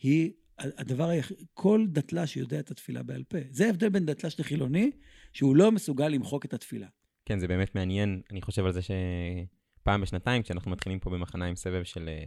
היא 0.02 0.32
הדבר 0.58 1.08
היחיד, 1.08 1.36
כל 1.54 1.86
דתל"ש 1.88 2.36
יודע 2.36 2.60
את 2.60 2.70
התפילה 2.70 3.02
בעל 3.02 3.24
פה. 3.28 3.38
זה 3.50 3.66
ההבדל 3.66 3.88
בין 3.88 4.06
דתל"ש 4.06 4.40
לחילוני, 4.40 4.90
שהוא 5.32 5.56
לא 5.56 5.72
מסוגל 5.72 6.08
למחוק 6.08 6.44
את 6.44 6.54
התפילה. 6.54 6.86
כן, 7.28 7.38
זה 7.38 7.48
באמת 7.48 7.74
מעניין. 7.74 8.20
אני 8.30 8.42
חושב 8.42 8.66
על 8.66 8.72
זה 8.72 8.80
שפעם 8.82 10.00
בשנתיים, 10.00 10.42
כשאנחנו 10.42 10.70
מתחילים 10.70 10.98
פה 10.98 11.10
במחנה 11.10 11.46
עם 11.46 11.56
סבב 11.56 11.82
של 11.84 12.08
אה, 12.08 12.24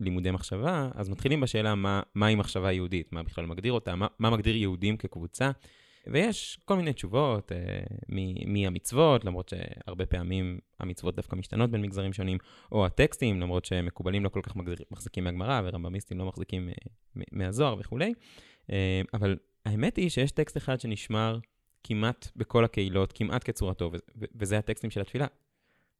לימודי 0.00 0.30
מחשבה, 0.30 0.88
אז 0.94 1.08
מתחילים 1.08 1.40
בשאלה 1.40 1.74
מה, 1.74 2.02
מהי 2.14 2.34
מחשבה 2.34 2.72
יהודית, 2.72 3.12
מה 3.12 3.22
בכלל 3.22 3.46
מגדיר 3.46 3.72
אותה, 3.72 3.96
מה, 3.96 4.06
מה 4.18 4.30
מגדיר 4.30 4.56
יהודים 4.56 4.96
כקבוצה. 4.96 5.50
ויש 6.06 6.60
כל 6.64 6.76
מיני 6.76 6.92
תשובות 6.92 7.52
אה, 7.52 7.58
מהמצוות, 8.46 9.24
למרות 9.24 9.48
שהרבה 9.48 10.06
פעמים 10.06 10.58
המצוות 10.80 11.16
דווקא 11.16 11.36
משתנות 11.36 11.70
בין 11.70 11.82
מגזרים 11.82 12.12
שונים, 12.12 12.38
או 12.72 12.86
הטקסטים, 12.86 13.40
למרות 13.40 13.64
שמקובלים 13.64 14.24
לא 14.24 14.28
כל 14.28 14.40
כך 14.42 14.56
מחזיקים 14.90 15.24
מהגמרא, 15.24 15.60
ורמב"מיסטים 15.64 16.18
לא 16.18 16.24
מחזיקים 16.24 16.68
אה, 16.68 16.74
מהזוהר 17.32 17.76
וכולי. 17.78 18.14
אה, 18.72 19.00
אבל 19.14 19.36
האמת 19.66 19.96
היא 19.96 20.08
שיש 20.08 20.30
טקסט 20.30 20.56
אחד 20.56 20.80
שנשמר 20.80 21.38
כמעט 21.88 22.28
בכל 22.36 22.64
הקהילות, 22.64 23.12
כמעט 23.12 23.44
כצורתו, 23.44 23.90
וזה 24.34 24.58
הטקסטים 24.58 24.90
של 24.90 25.00
התפילה, 25.00 25.26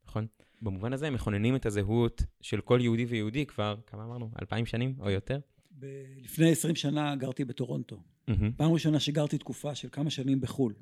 נכון? 0.06 0.26
במובן 0.62 0.92
הזה 0.92 1.06
הם 1.06 1.14
מכוננים 1.14 1.56
את 1.56 1.66
הזהות 1.66 2.22
של 2.40 2.60
כל 2.60 2.78
יהודי 2.82 3.04
ויהודי 3.04 3.46
כבר, 3.46 3.76
כמה 3.86 4.04
אמרנו? 4.04 4.30
אלפיים 4.40 4.66
שנים 4.66 4.94
או 5.00 5.10
יותר? 5.10 5.40
ב- 5.78 6.04
לפני 6.16 6.50
עשרים 6.52 6.74
שנה 6.74 7.16
גרתי 7.16 7.44
בטורונטו. 7.44 7.96
Mm-hmm. 7.96 8.32
פעם 8.56 8.72
ראשונה 8.72 9.00
שגרתי 9.00 9.38
תקופה 9.38 9.74
של 9.74 9.88
כמה 9.92 10.10
שנים 10.10 10.40
בחו"ל. 10.40 10.74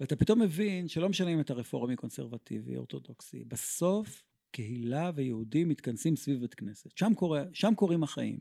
ואתה 0.00 0.16
פתאום 0.16 0.42
מבין 0.42 0.88
שלא 0.88 1.08
משנה 1.08 1.30
אם 1.30 1.40
אתה 1.40 1.54
רפורמי, 1.54 1.96
קונסרבטיבי, 1.96 2.76
אורתודוקסי, 2.76 3.44
בסוף 3.44 4.24
קהילה 4.50 5.10
ויהודים 5.14 5.68
מתכנסים 5.68 6.16
סביב 6.16 6.40
בית 6.40 6.54
כנסת. 6.54 6.96
שם, 6.96 7.14
קורה, 7.14 7.44
שם 7.52 7.74
קורים 7.76 8.02
החיים. 8.02 8.38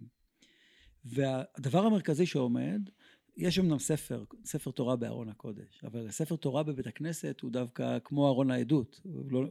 והדבר 1.06 1.86
המרכזי 1.86 2.26
שעומד, 2.26 2.90
יש 3.38 3.60
אמנם 3.60 3.80
ספר, 3.80 4.24
ספר 4.46 4.72
תורה 4.72 4.96
בארון 4.96 5.30
הקודש, 5.30 5.84
אבל 5.84 6.12
ספר 6.12 6.36
תורה 6.36 6.64
בבית 6.64 6.88
הכנסת 6.88 7.40
הוא 7.42 7.52
דווקא 7.52 8.00
כמו 8.04 8.28
ארון 8.28 8.52
העדות. 8.52 9.02
לא, 9.30 9.46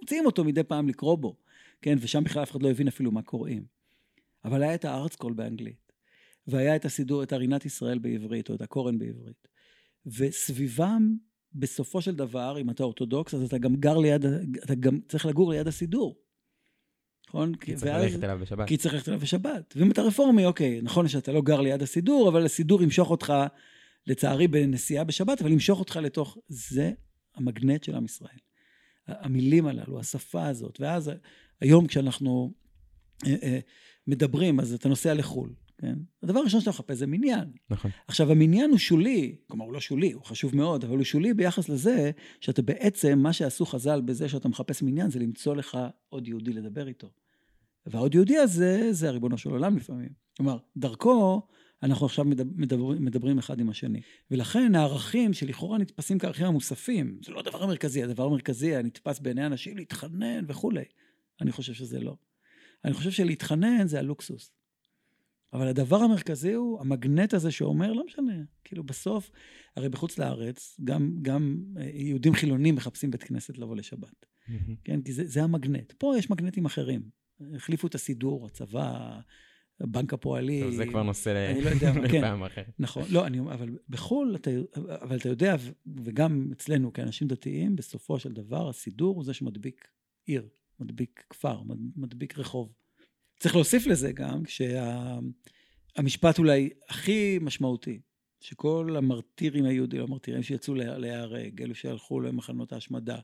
מוציאים 0.00 0.26
אותו 0.26 0.44
מדי 0.44 0.62
פעם 0.62 0.88
לקרוא 0.88 1.18
בו, 1.18 1.36
כן? 1.82 1.96
ושם 2.00 2.24
בכלל 2.24 2.42
אף 2.42 2.50
אחד 2.50 2.62
לא 2.62 2.70
הבין 2.70 2.88
אפילו 2.88 3.10
מה 3.10 3.22
קוראים. 3.22 3.64
אבל 4.44 4.62
היה 4.62 4.74
את 4.74 4.84
הארצקול 4.84 5.32
באנגלית, 5.32 5.92
והיה 6.46 6.76
את 6.76 6.84
הסידור, 6.84 7.22
את 7.22 7.32
ארינת 7.32 7.66
ישראל 7.66 7.98
בעברית, 7.98 8.50
או 8.50 8.54
את 8.54 8.60
הקורן 8.60 8.98
בעברית. 8.98 9.48
וסביבם, 10.06 11.16
בסופו 11.54 12.02
של 12.02 12.14
דבר, 12.14 12.60
אם 12.60 12.70
אתה 12.70 12.82
אורתודוקס, 12.82 13.34
אז 13.34 13.42
אתה 13.42 13.58
גם 13.58 13.76
גר 13.76 13.98
ליד, 13.98 14.24
אתה 14.64 14.74
גם 14.74 15.00
צריך 15.08 15.26
לגור 15.26 15.52
ליד 15.52 15.66
הסידור. 15.66 16.16
נכון? 17.28 17.54
כי 17.54 17.74
צריך 17.74 17.94
ללכת 17.94 18.24
אליו 18.24 18.38
בשבת. 18.42 18.68
כי 18.68 18.76
צריך 18.76 18.94
ללכת 18.94 19.08
אליו 19.08 19.20
בשבת. 19.20 19.74
ואם 19.76 19.90
אתה 19.90 20.02
רפורמי, 20.02 20.44
אוקיי, 20.44 20.80
נכון 20.82 21.08
שאתה 21.08 21.32
לא 21.32 21.42
גר 21.42 21.60
ליד 21.60 21.82
הסידור, 21.82 22.28
אבל 22.28 22.44
הסידור 22.44 22.82
ימשוך 22.82 23.10
אותך, 23.10 23.32
לצערי, 24.06 24.48
בנסיעה 24.48 25.04
בשבת, 25.04 25.40
אבל 25.40 25.52
ימשוך 25.52 25.80
אותך 25.80 25.96
לתוך... 25.96 26.38
זה 26.48 26.92
המגנט 27.34 27.84
של 27.84 27.94
עם 27.94 28.04
ישראל. 28.04 28.38
המילים 29.06 29.66
הללו, 29.66 30.00
השפה 30.00 30.46
הזאת. 30.46 30.80
ואז 30.80 31.10
היום 31.60 31.86
כשאנחנו 31.86 32.52
אה, 33.26 33.34
אה, 33.42 33.58
מדברים, 34.06 34.60
אז 34.60 34.72
אתה 34.72 34.88
נוסע 34.88 35.14
לחו"ל, 35.14 35.54
כן? 35.78 35.94
הדבר 36.22 36.40
הראשון 36.40 36.60
שאתה 36.60 36.70
מחפש 36.70 36.96
זה 36.96 37.06
מניין. 37.06 37.52
נכון. 37.70 37.90
עכשיו, 38.08 38.30
המניין 38.30 38.70
הוא 38.70 38.78
שולי, 38.78 39.36
כלומר, 39.46 39.64
הוא 39.64 39.72
לא 39.72 39.80
שולי, 39.80 40.12
הוא 40.12 40.24
חשוב 40.24 40.56
מאוד, 40.56 40.84
אבל 40.84 40.96
הוא 40.96 41.04
שולי 41.04 41.34
ביחס 41.34 41.68
לזה 41.68 42.10
שאתה 42.40 42.62
בעצם, 42.62 43.18
מה 43.18 43.32
שעשו 43.32 43.66
חז"ל 43.66 44.00
בזה 44.00 44.28
שאתה 44.28 44.48
מחפש 44.48 44.82
מניין, 44.82 45.10
זה 45.10 45.18
למצוא 45.18 45.56
לך 45.56 45.78
עוד 46.08 46.28
יהודי 46.28 46.52
לדבר 46.52 46.88
איתו. 46.88 47.10
והעוד 47.86 48.14
יהודי 48.14 48.38
הזה, 48.38 48.92
זה 48.92 49.08
הריבונו 49.08 49.38
של 49.38 49.50
עולם 49.50 49.76
לפעמים. 49.76 50.08
כלומר, 50.36 50.58
דרכו, 50.76 51.42
אנחנו 51.82 52.06
עכשיו 52.06 52.24
מדברים, 52.56 53.04
מדברים 53.04 53.38
אחד 53.38 53.60
עם 53.60 53.70
השני. 53.70 54.00
ולכן 54.30 54.74
הערכים 54.74 55.32
שלכאורה 55.32 55.78
נתפסים 55.78 56.18
כערכים 56.18 56.46
המוספים, 56.46 57.18
זה 57.24 57.32
לא 57.32 57.40
הדבר 57.40 57.62
המרכזי, 57.62 58.02
הדבר 58.02 58.24
המרכזי 58.24 58.76
הנתפס 58.76 59.18
בעיני 59.18 59.46
אנשים 59.46 59.76
להתחנן 59.76 60.44
וכולי. 60.48 60.84
אני 61.40 61.52
חושב 61.52 61.72
שזה 61.72 62.00
לא. 62.00 62.16
אני 62.84 62.92
חושב 62.92 63.10
שלהתחנן 63.10 63.86
זה 63.86 63.98
הלוקסוס. 63.98 64.57
אבל 65.52 65.68
הדבר 65.68 65.96
המרכזי 65.96 66.52
הוא 66.52 66.80
המגנט 66.80 67.34
הזה 67.34 67.50
שאומר, 67.50 67.92
לא 67.92 68.04
משנה, 68.06 68.32
כאילו 68.64 68.84
בסוף, 68.84 69.30
הרי 69.76 69.88
בחוץ 69.88 70.18
לארץ, 70.18 70.80
גם, 70.84 71.18
גם 71.22 71.56
אה, 71.76 71.90
יהודים 71.92 72.34
חילונים 72.34 72.74
מחפשים 72.74 73.10
בית 73.10 73.22
כנסת 73.22 73.58
לבוא 73.58 73.76
לשבת. 73.76 74.26
Mm-hmm. 74.26 74.72
כן, 74.84 75.02
כי 75.02 75.12
זה, 75.12 75.26
זה 75.26 75.42
המגנט. 75.42 75.92
פה 75.92 76.14
יש 76.18 76.30
מגנטים 76.30 76.64
אחרים. 76.64 77.02
החליפו 77.54 77.86
את 77.86 77.94
הסידור, 77.94 78.46
הצבא, 78.46 79.20
בנק 79.80 80.12
הפועלים. 80.12 80.64
טוב, 80.64 80.74
זה 80.74 80.86
כבר 80.86 81.02
נושא 81.02 81.50
אני 81.50 81.60
לא 81.60 81.70
יודע, 81.70 81.92
כן. 82.10 82.18
לפעם 82.18 82.44
אחרת. 82.44 82.70
נכון, 82.78 83.02
לא, 83.10 83.26
אני, 83.26 83.40
אבל 83.40 83.78
בחו"ל, 83.88 84.36
אתה, 84.36 84.50
אבל 85.02 85.16
אתה 85.16 85.28
יודע, 85.28 85.56
וגם 86.04 86.48
אצלנו 86.52 86.92
כאנשים 86.92 87.28
דתיים, 87.28 87.76
בסופו 87.76 88.18
של 88.18 88.32
דבר, 88.32 88.68
הסידור 88.68 89.16
הוא 89.16 89.24
זה 89.24 89.34
שמדביק 89.34 89.88
עיר, 90.26 90.48
מדביק 90.80 91.24
כפר, 91.30 91.62
מדביק 91.96 92.38
רחוב. 92.38 92.72
צריך 93.38 93.54
להוסיף 93.54 93.86
לזה 93.86 94.12
גם, 94.12 94.42
שהמשפט 95.96 96.38
אולי 96.38 96.70
הכי 96.88 97.38
משמעותי, 97.40 98.00
שכל 98.40 98.94
המרטירים 98.98 99.64
היהודים, 99.64 100.00
המרטירים 100.00 100.42
שיצאו 100.42 100.74
להיהרג, 100.74 101.62
אלו 101.62 101.74
שהלכו 101.74 102.20
למחנות 102.20 102.72
ההשמדה, 102.72 103.18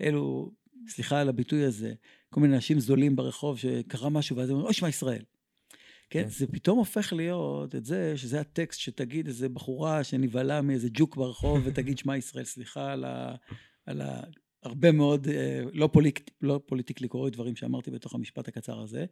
אלו, 0.00 0.52
סליחה 0.88 1.20
על 1.20 1.28
הביטוי 1.28 1.64
הזה, 1.64 1.94
כל 2.30 2.40
מיני 2.40 2.54
אנשים 2.54 2.80
זולים 2.80 3.16
ברחוב 3.16 3.58
שקרה 3.58 4.08
משהו, 4.08 4.36
ואז 4.36 4.48
הם 4.48 4.54
אומרים, 4.54 4.66
אוי, 4.66 4.74
שמע 4.74 4.88
ישראל. 4.88 5.22
כן, 6.10 6.22
כן, 6.22 6.28
זה 6.28 6.46
פתאום 6.46 6.78
הופך 6.78 7.12
להיות 7.12 7.74
את 7.74 7.84
זה, 7.84 8.16
שזה 8.16 8.40
הטקסט 8.40 8.80
שתגיד 8.80 9.26
איזה 9.26 9.48
בחורה 9.48 10.04
שנבהלה 10.04 10.62
מאיזה 10.62 10.88
ג'וק 10.92 11.16
ברחוב 11.16 11.60
ותגיד 11.64 11.98
שמע 11.98 12.16
ישראל, 12.16 12.44
סליחה 12.44 12.92
על 12.92 13.04
ה... 13.04 13.34
על 13.86 14.00
ה... 14.00 14.20
הרבה 14.62 14.92
מאוד, 14.92 15.28
אה, 15.28 15.62
לא, 15.72 15.88
פוליק, 15.92 16.30
לא 16.40 16.60
פוליטיקלי 16.66 17.08
קוראים 17.08 17.32
דברים 17.32 17.56
שאמרתי 17.56 17.90
בתוך 17.90 18.14
המשפט 18.14 18.48
הקצר 18.48 18.80
הזה, 18.80 19.04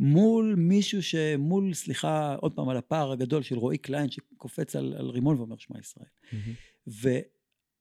מול 0.00 0.54
מישהו 0.58 1.02
שמול, 1.02 1.74
סליחה, 1.74 2.34
עוד 2.34 2.52
פעם, 2.52 2.68
על 2.68 2.76
הפער 2.76 3.12
הגדול 3.12 3.42
של 3.42 3.58
רועי 3.58 3.78
קליין 3.78 4.10
שקופץ 4.10 4.76
על, 4.76 4.94
על 4.98 5.10
רימון 5.10 5.36
ואומר 5.36 5.56
שמע 5.58 5.78
ישראל. 5.78 6.06
Mm-hmm. 6.06 6.90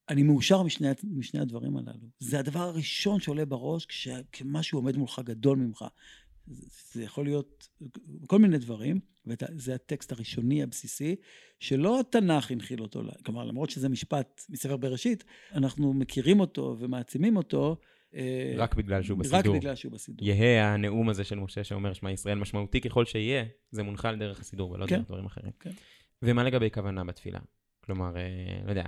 ואני 0.10 0.24
מאושר 0.24 0.64
משני, 0.64 0.88
משני 1.04 1.40
הדברים 1.40 1.78
הללו. 1.78 2.08
זה 2.20 2.40
הדבר 2.40 2.60
הראשון 2.60 3.20
שעולה 3.20 3.46
בראש 3.46 3.86
כשמשהו 4.32 4.80
עומד 4.80 4.98
מולך 4.98 5.22
גדול 5.26 5.58
ממך. 5.58 5.86
זה 6.94 7.04
יכול 7.04 7.26
להיות 7.26 7.70
כל 8.28 8.40
מיני 8.40 8.58
דברים, 8.58 9.00
וזה 9.26 9.76
הטקסט 9.76 10.12
הראשוני 10.12 10.64
הבסיסי, 10.64 11.16
שלא 11.60 12.00
התנ"ך 12.00 12.52
הנחיל 12.52 12.82
אותו, 12.82 13.02
כלומר, 13.26 13.44
למרות 13.44 13.70
שזה 13.70 13.90
משפט 13.90 14.42
מספר 14.50 14.78
בראשית, 14.78 15.24
אנחנו 15.54 15.94
מכירים 15.94 16.40
אותו 16.40 16.76
ומעצימים 16.80 17.38
אותו. 17.38 17.78
אה, 18.16 18.54
רק 18.58 18.76
בגלל 18.76 19.04
שהוא 19.04 19.20
בסידור. 19.20 19.56
רק 19.56 19.62
בגלל 19.62 19.76
שהוא 19.76 19.92
בסידור. 19.92 20.28
יהא 20.28 20.66
הנאום 20.66 21.10
הזה 21.10 21.24
של 21.24 21.40
משה 21.40 21.64
שאומר 21.64 21.94
שמע 21.94 22.12
ישראל 22.12 22.38
משמעותי 22.38 22.82
ככל 22.82 23.06
שיהיה, 23.06 23.46
זה 23.72 23.84
מונחל 23.84 24.16
דרך 24.16 24.40
הסידור 24.40 24.72
ולא 24.72 24.86
כן. 24.88 24.96
דרך 24.98 25.08
דברים 25.08 25.26
אחרים. 25.26 25.52
כן. 25.60 25.72
ומה 26.22 26.44
לגבי 26.44 26.72
כוונה 26.72 27.04
בתפילה? 27.04 27.40
כלומר, 27.84 28.18
אה, 28.18 28.62
לא 28.66 28.70
יודע, 28.70 28.84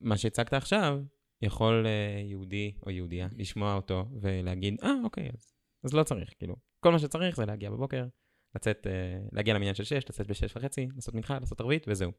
מה 0.00 0.16
שהצגת 0.16 0.52
עכשיו, 0.52 1.00
יכול 1.42 1.86
אה, 1.86 2.22
יהודי 2.24 2.74
או 2.86 2.90
יהודייה 2.90 3.28
לשמוע 3.36 3.74
אותו 3.74 4.08
ולהגיד, 4.20 4.76
אה, 4.82 4.92
אוקיי, 5.04 5.30
אז 5.34 5.50
אז 5.84 5.94
לא 5.94 6.02
צריך, 6.02 6.34
כאילו. 6.38 6.56
כל 6.80 6.92
מה 6.92 6.98
שצריך 6.98 7.36
זה 7.36 7.44
להגיע 7.44 7.70
בבוקר, 7.70 8.06
לצאת, 8.54 8.86
להגיע 9.32 9.54
למניין 9.54 9.74
של 9.74 9.84
6, 9.84 9.92
לצאת 9.92 10.26
ב-6 10.26 10.56
וחצי, 10.56 10.88
לעשות 10.94 11.14
מנחה, 11.14 11.38
לעשות 11.38 11.60
ערבית, 11.60 11.84
וזהו. 11.88 12.12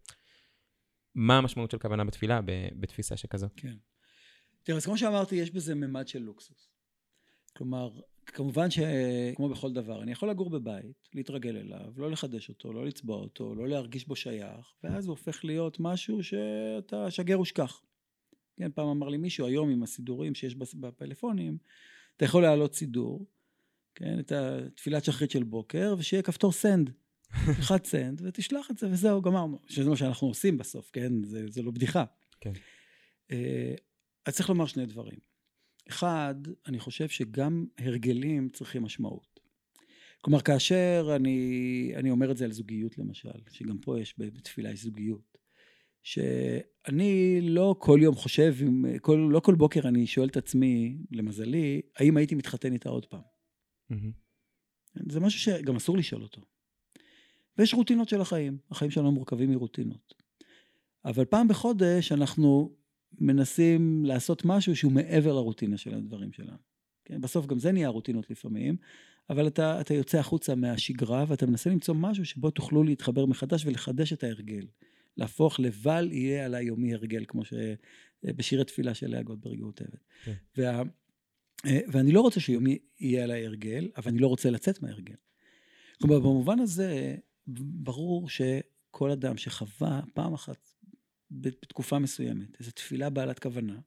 מה 1.15 1.37
המשמעות 1.37 1.71
של 1.71 1.77
כוונה 1.77 2.03
בתפילה 2.03 2.39
בתפיסה 2.79 3.17
שכזו? 3.17 3.47
כן. 3.55 3.75
תראה, 4.65 4.77
אז 4.77 4.85
כמו 4.85 4.97
שאמרתי, 4.97 5.35
יש 5.35 5.51
בזה 5.51 5.75
ממד 5.75 6.07
של 6.07 6.19
לוקסוס. 6.19 6.69
כלומר, 7.57 7.89
כמובן 8.25 8.67
שכמו 8.69 9.49
בכל 9.49 9.73
דבר, 9.73 10.03
אני 10.03 10.11
יכול 10.11 10.29
לגור 10.29 10.49
בבית, 10.49 11.09
להתרגל 11.13 11.57
אליו, 11.57 11.93
לא 11.97 12.11
לחדש 12.11 12.49
אותו, 12.49 12.73
לא 12.73 12.85
לצבוע 12.85 13.17
אותו, 13.17 13.55
לא 13.55 13.67
להרגיש 13.67 14.07
בו 14.07 14.15
שייך, 14.15 14.73
ואז 14.83 15.07
הוא 15.07 15.11
הופך 15.11 15.45
להיות 15.45 15.79
משהו 15.79 16.23
שאתה 16.23 17.11
שגר 17.11 17.39
ושכח. 17.39 17.81
כן, 18.57 18.71
פעם 18.71 18.87
אמר 18.87 19.09
לי 19.09 19.17
מישהו, 19.17 19.45
היום 19.45 19.69
עם 19.69 19.83
הסידורים 19.83 20.35
שיש 20.35 20.55
בפלאפונים, 20.55 21.57
אתה 22.17 22.25
יכול 22.25 22.41
להעלות 22.41 22.75
סידור, 22.75 23.25
כן, 23.95 24.19
את 24.19 24.31
התפילת 24.31 25.03
שחרית 25.03 25.31
של 25.31 25.43
בוקר, 25.43 25.95
ושיהיה 25.97 26.23
כפתור 26.23 26.51
סנד. 26.51 26.91
תלחץ 27.55 27.87
סנד 27.87 28.21
ותשלח 28.21 28.71
את 28.71 28.77
זה 28.77 28.87
וזהו, 28.89 29.21
גמרנו. 29.21 29.59
שזה 29.67 29.89
מה 29.89 29.97
שאנחנו 29.97 30.27
עושים 30.27 30.57
בסוף, 30.57 30.91
כן? 30.93 31.23
זה, 31.23 31.45
זה 31.49 31.61
לא 31.61 31.71
בדיחה. 31.71 32.03
כן. 32.41 32.53
אז 34.25 34.35
צריך 34.35 34.49
לומר 34.49 34.65
שני 34.65 34.85
דברים. 34.85 35.19
אחד, 35.89 36.35
אני 36.67 36.79
חושב 36.79 37.09
שגם 37.09 37.65
הרגלים 37.77 38.49
צריכים 38.49 38.83
משמעות. 38.83 39.39
כלומר, 40.21 40.41
כאשר 40.41 41.13
אני, 41.15 41.91
אני 41.95 42.11
אומר 42.11 42.31
את 42.31 42.37
זה 42.37 42.45
על 42.45 42.51
זוגיות 42.51 42.97
למשל, 42.97 43.39
שגם 43.51 43.77
פה 43.77 43.99
יש 43.99 44.15
בתפילה 44.17 44.71
יש 44.71 44.83
זוגיות, 44.83 45.37
שאני 46.03 47.39
לא 47.41 47.75
כל 47.79 47.99
יום 48.01 48.15
חושב, 48.15 48.55
כל, 49.01 49.29
לא 49.31 49.39
כל 49.39 49.55
בוקר 49.55 49.87
אני 49.87 50.07
שואל 50.07 50.27
את 50.27 50.37
עצמי, 50.37 50.97
למזלי, 51.11 51.81
האם 51.95 52.17
הייתי 52.17 52.35
מתחתן 52.35 52.73
איתה 52.73 52.89
עוד 52.89 53.05
פעם. 53.05 53.21
Mm-hmm. 53.91 55.05
זה 55.09 55.19
משהו 55.19 55.39
שגם 55.39 55.75
אסור 55.75 55.97
לשאול 55.97 56.23
אותו. 56.23 56.41
ויש 57.57 57.73
רוטינות 57.73 58.09
של 58.09 58.21
החיים, 58.21 58.57
החיים 58.71 58.91
שלנו 58.91 59.11
מורכבים 59.11 59.49
מרוטינות. 59.49 60.13
אבל 61.05 61.25
פעם 61.25 61.47
בחודש 61.47 62.11
אנחנו 62.11 62.75
מנסים 63.19 64.05
לעשות 64.05 64.45
משהו 64.45 64.75
שהוא 64.75 64.91
מעבר 64.91 65.33
לרוטינה 65.33 65.77
של 65.77 65.93
הדברים 65.93 66.31
שלנו. 66.31 66.57
כן? 67.05 67.21
בסוף 67.21 67.45
גם 67.45 67.59
זה 67.59 67.71
נהיה 67.71 67.89
רוטינות 67.89 68.29
לפעמים, 68.29 68.75
אבל 69.29 69.47
אתה, 69.47 69.81
אתה 69.81 69.93
יוצא 69.93 70.17
החוצה 70.17 70.55
מהשגרה 70.55 71.25
ואתה 71.27 71.45
מנסה 71.45 71.69
למצוא 71.69 71.95
משהו 71.95 72.25
שבו 72.25 72.51
תוכלו 72.51 72.83
להתחבר 72.83 73.25
מחדש 73.25 73.65
ולחדש 73.65 74.13
את 74.13 74.23
ההרגל. 74.23 74.65
להפוך 75.17 75.59
לבל 75.59 76.09
יהיה 76.11 76.45
עלי 76.45 76.63
יומי 76.63 76.93
הרגל, 76.93 77.25
כמו 77.27 77.41
שבשיר 77.45 78.61
התפילה 78.61 78.93
של 78.93 79.07
לאה 79.07 79.23
גולדברג 79.23 79.61
כותבת. 79.61 80.03
כן. 80.23 80.33
וה... 80.57 80.83
אה, 81.65 81.79
ואני 81.87 82.11
לא 82.11 82.21
רוצה 82.21 82.39
שיומי 82.39 82.77
יהיה 82.99 83.23
עליי 83.23 83.45
הרגל, 83.45 83.89
אבל 83.97 84.11
אני 84.11 84.19
לא 84.19 84.27
רוצה 84.27 84.49
לצאת 84.49 84.81
מההרגל. 84.81 85.15
כלומר, 86.01 86.19
במובן 86.19 86.59
הזה, 86.59 87.15
ברור 87.47 88.29
שכל 88.29 89.11
אדם 89.11 89.37
שחווה 89.37 90.01
פעם 90.13 90.33
אחת 90.33 90.67
בתקופה 91.31 91.99
מסוימת 91.99 92.59
איזו 92.59 92.71
תפילה 92.71 93.09
בעלת 93.09 93.39
כוונה, 93.39 93.79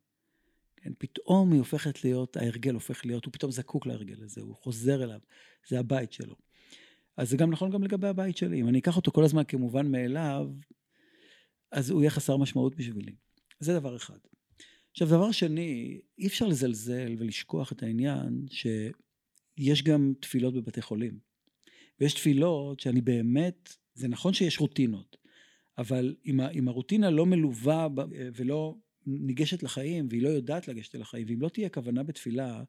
כן, 0.77 0.93
פתאום 0.99 1.53
היא 1.53 1.59
הופכת 1.59 2.05
להיות, 2.05 2.37
ההרגל 2.37 2.75
הופך 2.75 3.07
להיות, 3.07 3.25
הוא 3.25 3.33
פתאום 3.33 3.51
זקוק 3.51 3.87
להרגל 3.87 4.23
הזה, 4.23 4.41
הוא 4.41 4.57
חוזר 4.57 5.05
אליו, 5.05 5.21
זה 5.69 5.79
הבית 5.79 6.13
שלו. 6.13 6.35
אז 7.17 7.31
זה 7.31 7.37
גם 7.37 7.51
נכון 7.51 7.71
גם 7.71 7.85
לגבי 7.85 8.09
הבית 8.09 8.37
שלי. 8.37 8.61
אם 8.61 8.69
אני 8.69 8.79
אקח 8.79 8.97
אותו 8.97 9.13
כל 9.13 9.25
הזמן 9.25 9.43
כמובן 9.49 9.91
מאליו, 9.91 10.51
אז 11.73 11.91
הוא 11.91 12.01
יהיה 12.01 12.11
חסר 12.11 12.37
משמעות 12.37 12.77
בשבילי. 12.77 13.13
זה 13.61 13.75
דבר 13.75 13.97
אחד. 13.97 14.19
עכשיו, 14.91 15.09
דבר 15.09 15.33
שני, 15.33 16.01
אי 16.19 16.27
אפשר 16.27 16.47
לזלזל 16.47 17.15
ולשכוח 17.19 17.73
את 17.73 17.83
העניין 17.83 18.47
שיש 18.51 19.83
גם 19.83 20.13
תפילות 20.21 20.55
בבתי 20.55 20.83
חולים. 20.83 21.19
ויש 22.01 22.15
תפילות 22.15 22.81
שאני 22.81 23.01
באמת, 23.01 23.77
זה 23.95 24.09
נכון 24.09 24.35
שיש 24.35 24.61
רוטינות, 24.61 25.17
אבל 25.79 26.15
אם, 26.27 26.41
אם 26.41 26.69
הרוטינה 26.69 27.11
לא 27.11 27.27
מלווה 27.27 27.89
ולא 28.35 28.77
ניגשת 29.07 29.63
לחיים, 29.63 30.07
והיא 30.11 30.23
לא 30.23 30.29
יודעת 30.29 30.69
לגשת 30.69 30.95
אל 30.95 31.03
החיים, 31.03 31.27
ואם 31.29 31.41
לא 31.41 31.49
תהיה 31.49 31.69
כוונה 31.69 32.03
בתפילה, 32.03 32.63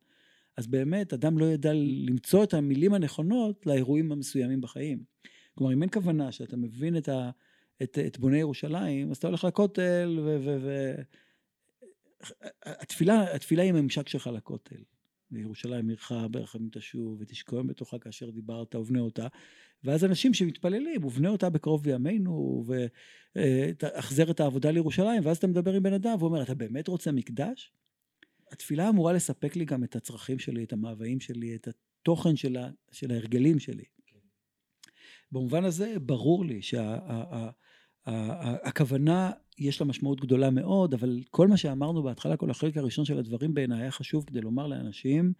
אז 0.58 0.68
באמת 0.68 1.14
אדם 1.14 1.38
לא 1.38 1.46
ידע 1.46 1.72
למצוא 1.76 2.44
את 2.44 2.54
המילים 2.54 2.94
הנכונות 2.94 3.66
לאירועים 3.66 4.12
המסוימים 4.12 4.62
בחיים. 4.62 5.04
כלומר, 5.56 5.74
אם 5.74 5.82
אין 5.82 5.90
כוונה 5.94 6.32
שאתה 6.32 6.58
מבין 6.58 6.98
את, 6.98 7.10
ה, 7.10 7.30
את, 7.84 7.98
את 8.08 8.20
בוני 8.20 8.40
ירושלים, 8.40 9.12
אז 9.12 9.18
אתה 9.18 9.28
הולך 9.28 9.44
לכותל, 9.44 10.20
ו... 10.26 10.38
ו, 10.42 10.58
ו 10.62 10.96
התפילה, 12.66 13.36
התפילה 13.36 13.64
היא 13.64 13.70
הממשק 13.70 14.10
שלך 14.10 14.28
לכותל. 14.28 14.84
וירושלים 15.32 15.90
עירך 15.90 16.12
ברחמים 16.32 16.70
תשוב, 16.72 17.18
ותשכון 17.20 17.68
בתוכה 17.68 18.00
כאשר 18.00 18.30
דיברת, 18.30 18.76
ובנה 18.76 19.00
אותה. 19.00 19.28
ואז 19.84 20.06
אנשים 20.06 20.34
שמתפללים, 20.34 21.04
ובנה 21.04 21.30
אותה 21.30 21.50
בקרוב 21.50 21.84
בימינו, 21.84 22.64
והחזר 23.36 24.32
את 24.32 24.40
העבודה 24.40 24.72
לירושלים, 24.72 25.22
ואז 25.26 25.38
אתה 25.38 25.48
מדבר 25.48 25.74
עם 25.74 25.84
בן 25.84 25.94
אדם 25.94 26.16
ואומר, 26.20 26.44
אתה 26.44 26.56
באמת 26.56 26.88
רוצה 26.88 27.12
מקדש? 27.12 27.72
התפילה 28.52 28.90
אמורה 28.90 29.14
לספק 29.14 29.56
לי 29.56 29.66
גם 29.66 29.84
את 29.84 29.96
הצרכים 29.96 30.40
שלי, 30.40 30.64
את 30.64 30.74
המאוויים 30.74 31.20
שלי, 31.20 31.56
את 31.56 31.68
התוכן 31.68 32.36
של, 32.36 32.58
ה, 32.58 32.70
של 32.92 33.12
ההרגלים 33.12 33.60
שלי. 33.60 33.84
במובן 35.32 35.64
הזה, 35.64 35.96
ברור 36.00 36.46
לי 36.46 36.62
שהכוונה, 38.10 39.32
יש 39.58 39.82
לה 39.82 39.88
משמעות 39.88 40.22
גדולה 40.22 40.50
מאוד, 40.50 40.94
אבל 40.94 41.24
כל 41.32 41.48
מה 41.48 41.58
שאמרנו 41.58 42.04
בהתחלה, 42.04 42.38
כל 42.38 42.50
החלק 42.50 42.78
הראשון 42.78 43.06
של 43.06 43.20
הדברים 43.20 43.54
בעיניי 43.54 43.82
היה 43.82 43.92
חשוב 43.92 44.26
כדי 44.26 44.42
לומר 44.42 44.68
לאנשים 44.68 45.34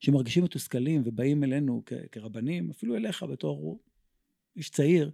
שמרגישים 0.00 0.44
מתוסכלים 0.44 1.02
ובאים 1.04 1.44
אלינו 1.44 1.82
כרבנים, 2.12 2.70
אפילו 2.70 2.96
אליך 2.96 3.22
בתור 3.22 3.80
איש 4.56 4.70
צעיר, 4.70 5.10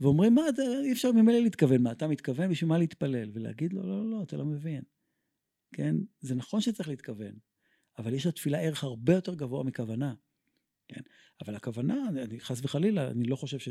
ואומרים, 0.00 0.34
מה, 0.34 0.42
אי 0.84 0.92
אפשר 0.92 1.12
ממילא 1.12 1.38
להתכוון, 1.38 1.82
מה, 1.82 1.92
אתה 1.92 2.06
מתכוון 2.06 2.50
בשביל 2.50 2.68
מה 2.68 2.78
להתפלל? 2.78 3.30
ולהגיד 3.32 3.72
לו, 3.72 3.82
לא, 3.82 4.04
לא, 4.04 4.10
לא, 4.10 4.22
אתה 4.22 4.36
לא 4.36 4.44
מבין. 4.44 4.82
כן? 5.72 5.96
זה 6.20 6.34
נכון 6.34 6.60
שצריך 6.60 6.88
להתכוון, 6.88 7.32
אבל 7.98 8.14
יש 8.14 8.26
לתפילה 8.26 8.60
ערך 8.60 8.84
הרבה 8.84 9.14
יותר 9.14 9.34
גבוה 9.34 9.64
מכוונה. 9.64 10.14
כן? 10.88 11.00
אבל 11.44 11.54
הכוונה, 11.54 12.08
אני, 12.08 12.40
חס 12.40 12.60
וחלילה, 12.62 13.10
אני 13.10 13.24
לא 13.24 13.36
חושב 13.36 13.58
ש... 13.58 13.68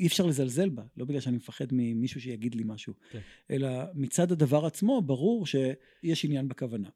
אי 0.00 0.06
אפשר 0.06 0.26
לזלזל 0.26 0.68
בה, 0.68 0.82
לא 0.96 1.04
בגלל 1.04 1.20
שאני 1.20 1.36
מפחד 1.36 1.66
ממישהו 1.72 2.20
שיגיד 2.20 2.54
לי 2.54 2.62
משהו, 2.66 2.94
כן. 3.10 3.20
אלא 3.50 3.68
מצד 3.94 4.32
הדבר 4.32 4.66
עצמו, 4.66 5.02
ברור 5.02 5.46
שיש 5.46 6.24
עניין 6.24 6.48
בכוונה. 6.48 6.88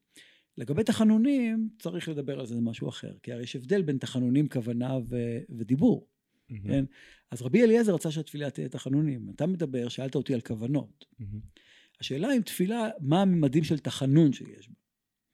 לגבי 0.58 0.84
תחנונים, 0.84 1.68
צריך 1.78 2.08
לדבר 2.08 2.40
על 2.40 2.46
זה, 2.46 2.60
משהו 2.60 2.88
אחר, 2.88 3.12
כי 3.22 3.32
הרי 3.32 3.42
יש 3.42 3.56
הבדל 3.56 3.82
בין 3.82 3.98
תחנונים, 3.98 4.48
כוונה 4.48 4.98
ו- 5.08 5.38
ודיבור, 5.48 6.06
mm-hmm. 6.06 6.68
כן? 6.68 6.84
אז 7.30 7.42
רבי 7.42 7.62
אליעזר 7.62 7.94
רצה 7.94 8.10
שהתפילה 8.10 8.50
תהיה 8.50 8.68
תחנונים. 8.68 9.30
אתה 9.34 9.46
מדבר, 9.46 9.88
שאלת 9.88 10.14
אותי 10.14 10.34
על 10.34 10.40
כוונות. 10.40 11.04
Mm-hmm. 11.20 11.60
השאלה 12.00 12.36
אם 12.36 12.42
תפילה, 12.42 12.88
מה 13.00 13.22
הממדים 13.22 13.64
של 13.64 13.78
תחנון 13.78 14.32
שיש 14.32 14.68
בה. 14.68 14.74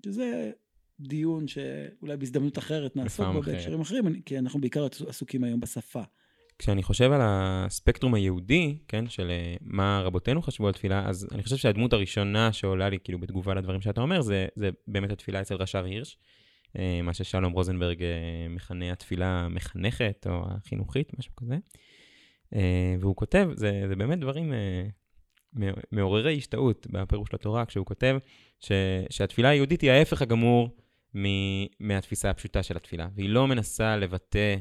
שזה 0.04 0.50
דיון 1.00 1.48
שאולי 1.48 2.16
בהזדמנות 2.16 2.58
אחרת 2.58 2.96
נעסוק 2.96 3.26
בו 3.32 3.42
בהקשרים 3.42 3.80
אחרים, 3.80 4.22
כי 4.22 4.38
אנחנו 4.38 4.60
בעיקר 4.60 4.86
עסוקים 5.06 5.44
היום 5.44 5.60
בשפה. 5.60 6.02
כשאני 6.58 6.82
חושב 6.82 7.12
על 7.12 7.20
הספקטרום 7.24 8.14
היהודי, 8.14 8.78
כן, 8.88 9.08
של 9.08 9.30
אה, 9.30 9.54
מה 9.60 10.02
רבותינו 10.04 10.42
חשבו 10.42 10.66
על 10.66 10.72
תפילה, 10.72 11.08
אז 11.08 11.28
אני 11.32 11.42
חושב 11.42 11.56
שהדמות 11.56 11.92
הראשונה 11.92 12.52
שעולה 12.52 12.88
לי, 12.88 12.98
כאילו, 13.04 13.18
בתגובה 13.20 13.54
לדברים 13.54 13.80
שאתה 13.80 14.00
אומר, 14.00 14.20
זה, 14.20 14.46
זה 14.56 14.70
באמת 14.86 15.10
התפילה 15.10 15.40
אצל 15.40 15.54
רש"ר 15.54 15.84
הירש, 15.84 16.18
אה, 16.78 17.00
מה 17.02 17.14
ששלום 17.14 17.52
רוזנברג 17.52 18.02
אה, 18.02 18.46
מכנה 18.50 18.92
התפילה 18.92 19.26
המחנכת, 19.26 20.26
או 20.30 20.44
החינוכית, 20.46 21.18
משהו 21.18 21.32
כזה. 21.36 21.56
והוא 23.00 23.16
כותב, 23.16 23.48
זה, 23.54 23.84
זה 23.88 23.96
באמת 23.96 24.18
דברים 24.18 24.52
מעוררי 25.92 26.36
השתאות 26.36 26.86
בפירוש 26.90 27.34
לתורה, 27.34 27.64
כשהוא 27.64 27.86
כותב 27.86 28.16
ש, 28.60 28.72
שהתפילה 29.10 29.48
היהודית 29.48 29.80
היא 29.80 29.90
ההפך 29.90 30.22
הגמור 30.22 30.76
מהתפיסה 31.80 32.30
הפשוטה 32.30 32.62
של 32.62 32.76
התפילה, 32.76 33.08
והיא 33.14 33.28
לא 33.28 33.46
מנסה 33.46 33.96
לבטא 33.96 34.56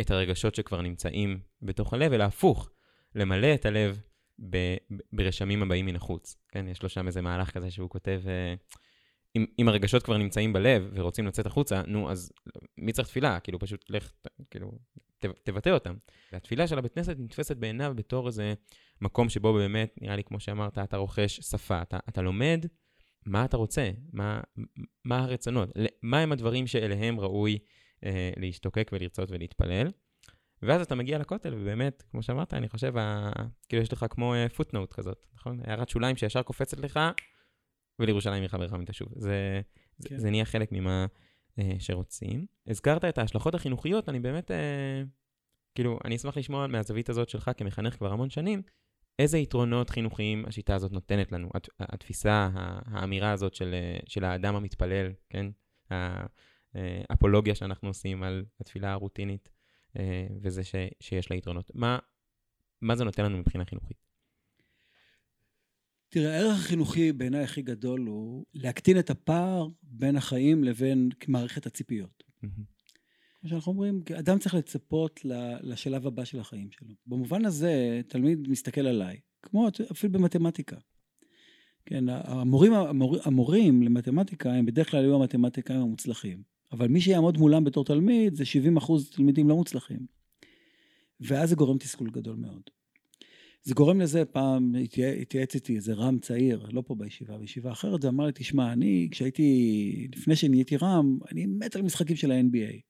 את 0.00 0.10
הרגשות 0.10 0.54
שכבר 0.54 0.80
נמצאים 0.80 1.38
בתוך 1.62 1.92
הלב, 1.92 2.12
אלא 2.12 2.24
הפוך, 2.24 2.70
למלא 3.14 3.54
את 3.54 3.66
הלב 3.66 4.00
ב, 4.50 4.76
ברשמים 5.12 5.62
הבאים 5.62 5.86
מן 5.86 5.96
החוץ. 5.96 6.36
כן, 6.48 6.68
יש 6.68 6.82
לו 6.82 6.88
שם 6.88 7.06
איזה 7.06 7.22
מהלך 7.22 7.50
כזה 7.50 7.70
שהוא 7.70 7.90
כותב, 7.90 8.22
אה, 8.26 8.54
אם, 9.36 9.46
אם 9.58 9.68
הרגשות 9.68 10.02
כבר 10.02 10.16
נמצאים 10.16 10.52
בלב 10.52 10.90
ורוצים 10.94 11.26
לצאת 11.26 11.46
החוצה, 11.46 11.82
נו, 11.86 12.10
אז 12.10 12.32
מי 12.78 12.92
צריך 12.92 13.08
תפילה? 13.08 13.40
כאילו, 13.40 13.58
פשוט 13.58 13.84
לך, 13.88 14.12
כאילו, 14.50 14.72
תבטא 15.18 15.70
אותם. 15.70 15.94
והתפילה 16.32 16.66
של 16.66 16.78
הבית 16.78 16.92
כנסת 16.92 17.16
נתפסת 17.18 17.56
בעיניו 17.56 17.92
בתור 17.96 18.26
איזה 18.26 18.54
מקום 19.00 19.28
שבו 19.28 19.52
באמת, 19.54 19.94
נראה 20.02 20.16
לי, 20.16 20.24
כמו 20.24 20.40
שאמרת, 20.40 20.78
אתה 20.78 20.96
רוכש 20.96 21.40
שפה, 21.40 21.82
אתה, 21.82 21.98
אתה 22.08 22.22
לומד 22.22 22.66
מה 23.26 23.44
אתה 23.44 23.56
רוצה, 23.56 23.90
מה, 24.12 24.40
מה 25.04 25.18
הרצונות, 25.18 25.68
מה 26.02 26.18
הם 26.20 26.32
הדברים 26.32 26.66
שאליהם 26.66 27.20
ראוי 27.20 27.58
להשתוקק 28.36 28.90
ולרצות 28.92 29.30
ולהתפלל. 29.30 29.90
ואז 30.62 30.82
אתה 30.82 30.94
מגיע 30.94 31.18
לכותל, 31.18 31.54
ובאמת, 31.54 32.02
כמו 32.10 32.22
שאמרת, 32.22 32.54
אני 32.54 32.68
חושב, 32.68 32.96
ה... 32.96 33.30
כאילו 33.68 33.82
יש 33.82 33.92
לך 33.92 34.06
כמו 34.10 34.34
פוטנוט 34.54 34.92
אה, 34.92 34.96
כזאת, 34.96 35.26
נכון? 35.34 35.60
הערת 35.64 35.88
שוליים 35.88 36.16
שישר 36.16 36.42
קופצת 36.42 36.78
לך, 36.78 37.00
ולירושלים 37.98 38.40
עירך 38.40 38.54
ברחמים 38.54 38.84
תשוב. 38.84 39.08
זה, 39.16 39.60
כן. 40.04 40.16
זה, 40.16 40.22
זה 40.22 40.30
נהיה 40.30 40.44
חלק 40.44 40.72
ממה 40.72 41.06
אה, 41.58 41.72
שרוצים. 41.78 42.46
הזכרת 42.66 43.04
את 43.04 43.18
ההשלכות 43.18 43.54
החינוכיות, 43.54 44.08
אני 44.08 44.20
באמת, 44.20 44.50
אה, 44.50 45.02
כאילו, 45.74 45.98
אני 46.04 46.16
אשמח 46.16 46.36
לשמוע 46.36 46.66
מהזווית 46.66 47.08
הזאת 47.08 47.28
שלך 47.28 47.50
כמחנך 47.56 47.96
כבר 47.96 48.12
המון 48.12 48.30
שנים, 48.30 48.62
איזה 49.18 49.38
יתרונות 49.38 49.90
חינוכיים 49.90 50.44
השיטה 50.46 50.74
הזאת 50.74 50.92
נותנת 50.92 51.32
לנו? 51.32 51.48
התפיסה, 51.80 52.48
האמירה 52.86 53.32
הזאת 53.32 53.54
של, 53.54 53.74
אה, 53.74 53.98
של 54.06 54.24
האדם 54.24 54.56
המתפלל, 54.56 55.12
כן? 55.30 55.46
האפולוגיה 57.08 57.54
שאנחנו 57.54 57.88
עושים 57.88 58.22
על 58.22 58.44
התפילה 58.60 58.92
הרוטינית, 58.92 59.48
אה, 59.98 60.26
וזה 60.42 60.64
ש, 60.64 60.74
שיש 61.00 61.30
לה 61.30 61.36
יתרונות. 61.36 61.70
מה, 61.74 61.98
מה 62.80 62.96
זה 62.96 63.04
נותן 63.04 63.24
לנו 63.24 63.38
מבחינה 63.38 63.64
חינוכית? 63.64 64.06
תראה, 66.08 66.36
הערך 66.36 66.56
החינוכי 66.56 67.12
בעיניי 67.12 67.42
הכי 67.44 67.62
גדול 67.62 68.00
הוא 68.00 68.44
להקטין 68.54 68.98
את 68.98 69.10
הפער 69.10 69.68
בין 69.82 70.16
החיים 70.16 70.64
לבין 70.64 71.08
מערכת 71.28 71.66
הציפיות. 71.66 72.24
כמו 73.40 73.50
שאנחנו 73.50 73.72
אומרים, 73.72 74.02
אדם 74.18 74.38
צריך 74.38 74.54
לצפות 74.54 75.20
לשלב 75.60 76.06
הבא 76.06 76.24
של 76.24 76.40
החיים 76.40 76.70
שלו. 76.70 76.94
במובן 77.06 77.44
הזה, 77.44 78.00
תלמיד 78.08 78.48
מסתכל 78.48 78.80
עליי, 78.80 79.20
כמו 79.42 79.68
אפילו 79.92 80.12
במתמטיקה. 80.12 80.76
כן, 81.86 82.04
המורים, 82.08 82.74
המור, 82.74 83.16
המורים 83.24 83.82
למתמטיקה 83.82 84.52
הם 84.52 84.66
בדרך 84.66 84.90
כלל 84.90 85.00
היו 85.00 85.14
המתמטיקאים 85.14 85.80
המוצלחים. 85.80 86.55
אבל 86.72 86.88
מי 86.88 87.00
שיעמוד 87.00 87.38
מולם 87.38 87.64
בתור 87.64 87.84
תלמיד 87.84 88.34
זה 88.34 88.44
70 88.44 88.76
אחוז 88.76 89.10
תלמידים 89.10 89.48
לא 89.48 89.56
מוצלחים. 89.56 90.06
ואז 91.20 91.48
זה 91.48 91.54
גורם 91.56 91.78
תסכול 91.78 92.10
גדול 92.10 92.36
מאוד. 92.36 92.62
זה 93.62 93.74
גורם 93.74 94.00
לזה, 94.00 94.24
פעם 94.24 94.74
התייעץ 95.20 95.54
איתי 95.54 95.76
איזה 95.76 95.94
רם 95.94 96.18
צעיר, 96.18 96.68
לא 96.72 96.82
פה 96.86 96.94
בישיבה, 96.94 97.38
בישיבה 97.38 97.72
אחרת, 97.72 98.04
ואמר 98.04 98.26
לי, 98.26 98.32
תשמע, 98.34 98.72
אני, 98.72 99.08
כשהייתי, 99.10 100.08
לפני 100.16 100.36
שנהייתי 100.36 100.76
רם, 100.76 101.18
אני 101.32 101.46
מת 101.46 101.76
על 101.76 101.82
משחקים 101.82 102.16
של 102.16 102.30
ה-NBA. 102.30 102.80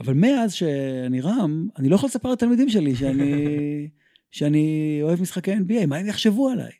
אבל 0.00 0.14
mאז 0.14 0.52
שאני 0.52 1.20
רם, 1.20 1.68
אני 1.78 1.88
לא 1.88 1.94
יכול 1.94 2.06
לספר 2.06 2.32
לתלמידים 2.32 2.68
שלי 2.68 2.94
שאני, 2.94 3.32
שאני 4.36 4.98
אוהב 5.02 5.20
משחקי 5.20 5.54
NBA, 5.54 5.86
מה 5.86 5.96
הם 5.96 6.06
יחשבו 6.06 6.48
עליי? 6.48 6.72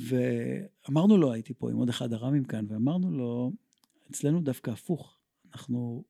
ואמרנו 0.00 1.16
לו, 1.16 1.32
הייתי 1.32 1.54
פה 1.54 1.70
עם 1.70 1.76
עוד 1.76 1.88
אחד 1.88 2.12
הרמים 2.12 2.44
כאן, 2.44 2.64
ואמרנו 2.68 3.10
לו, 3.10 3.52
אצלנו 4.10 4.40
דווקא 4.40 4.70
הפוך. 4.70 5.18
אנחנו... 5.52 6.04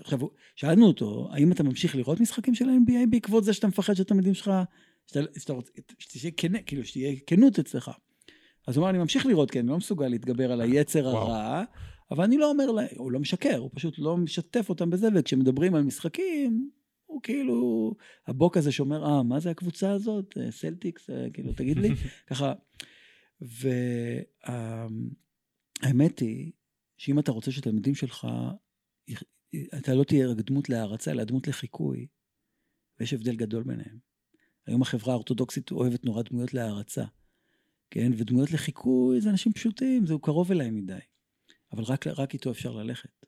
עכשיו, 0.00 0.18
שאלנו 0.56 0.86
אותו, 0.86 1.28
האם 1.32 1.52
אתה 1.52 1.62
ממשיך 1.62 1.96
לראות 1.96 2.20
משחקים 2.20 2.54
של 2.54 2.68
ה-NBA 2.68 3.10
בעקבות 3.10 3.44
זה 3.44 3.52
שאתה 3.52 3.66
מפחד 3.66 3.94
שהתלמידים 3.94 4.34
שלך, 4.34 4.50
שאתה, 5.06 5.20
שאתה 5.38 5.52
רוצה, 5.52 5.72
שתהיה 5.98 6.32
כנה, 6.36 6.62
כאילו, 6.62 6.84
שתהיה 6.84 7.14
כנות 7.26 7.58
אצלך. 7.58 7.90
אז 8.66 8.76
הוא 8.76 8.82
אמר, 8.82 8.90
אני 8.90 8.98
ממשיך 8.98 9.26
לראות, 9.26 9.50
כי 9.50 9.60
אני 9.60 9.68
לא 9.68 9.76
מסוגל 9.76 10.08
להתגבר 10.08 10.52
על 10.52 10.60
היצר 10.60 11.08
הרע, 11.08 11.64
אבל 12.10 12.24
אני 12.24 12.38
לא 12.38 12.50
אומר 12.50 12.70
להם, 12.70 12.88
הוא 12.96 13.12
לא 13.12 13.20
משקר, 13.20 13.56
הוא 13.56 13.70
פשוט 13.74 13.94
לא 13.98 14.16
משתף 14.16 14.68
אותם 14.68 14.90
בזה, 14.90 15.08
וכשמדברים 15.14 15.74
על 15.74 15.82
משחקים, 15.82 16.70
הוא 17.06 17.22
כאילו, 17.22 17.92
הבוק 18.26 18.56
הזה 18.56 18.72
שאומר, 18.72 19.06
אה, 19.06 19.22
מה 19.22 19.40
זה 19.40 19.50
הקבוצה 19.50 19.92
הזאת? 19.92 20.38
סלטיקס, 20.50 21.10
אה, 21.10 21.26
כאילו, 21.32 21.52
תגיד 21.52 21.78
לי, 21.78 21.90
ככה. 22.30 22.52
והאמת 25.82 26.18
היא, 26.18 26.52
שאם 26.96 27.18
אתה 27.18 27.32
רוצה 27.32 27.52
שתלמידים 27.52 27.94
שלך, 27.94 28.26
אתה 29.78 29.94
לא 29.94 30.04
תהיה 30.04 30.28
רק 30.28 30.36
דמות 30.36 30.68
להערצה, 30.68 31.10
אלא 31.10 31.24
דמות 31.24 31.48
לחיקוי, 31.48 32.06
ויש 33.00 33.12
הבדל 33.12 33.36
גדול 33.36 33.62
ביניהם. 33.62 33.98
היום 34.66 34.82
החברה 34.82 35.12
האורתודוקסית 35.12 35.72
אוהבת 35.72 36.04
נורא 36.04 36.22
דמויות 36.22 36.54
להערצה, 36.54 37.04
כן? 37.90 38.12
ודמויות 38.16 38.50
לחיקוי 38.50 39.20
זה 39.20 39.30
אנשים 39.30 39.52
פשוטים, 39.52 40.06
זהו 40.06 40.18
קרוב 40.18 40.52
אליהם 40.52 40.76
מדי. 40.76 40.98
אבל 41.72 41.82
רק, 41.82 42.06
רק 42.06 42.32
איתו 42.34 42.50
אפשר 42.50 42.72
ללכת. 42.72 43.26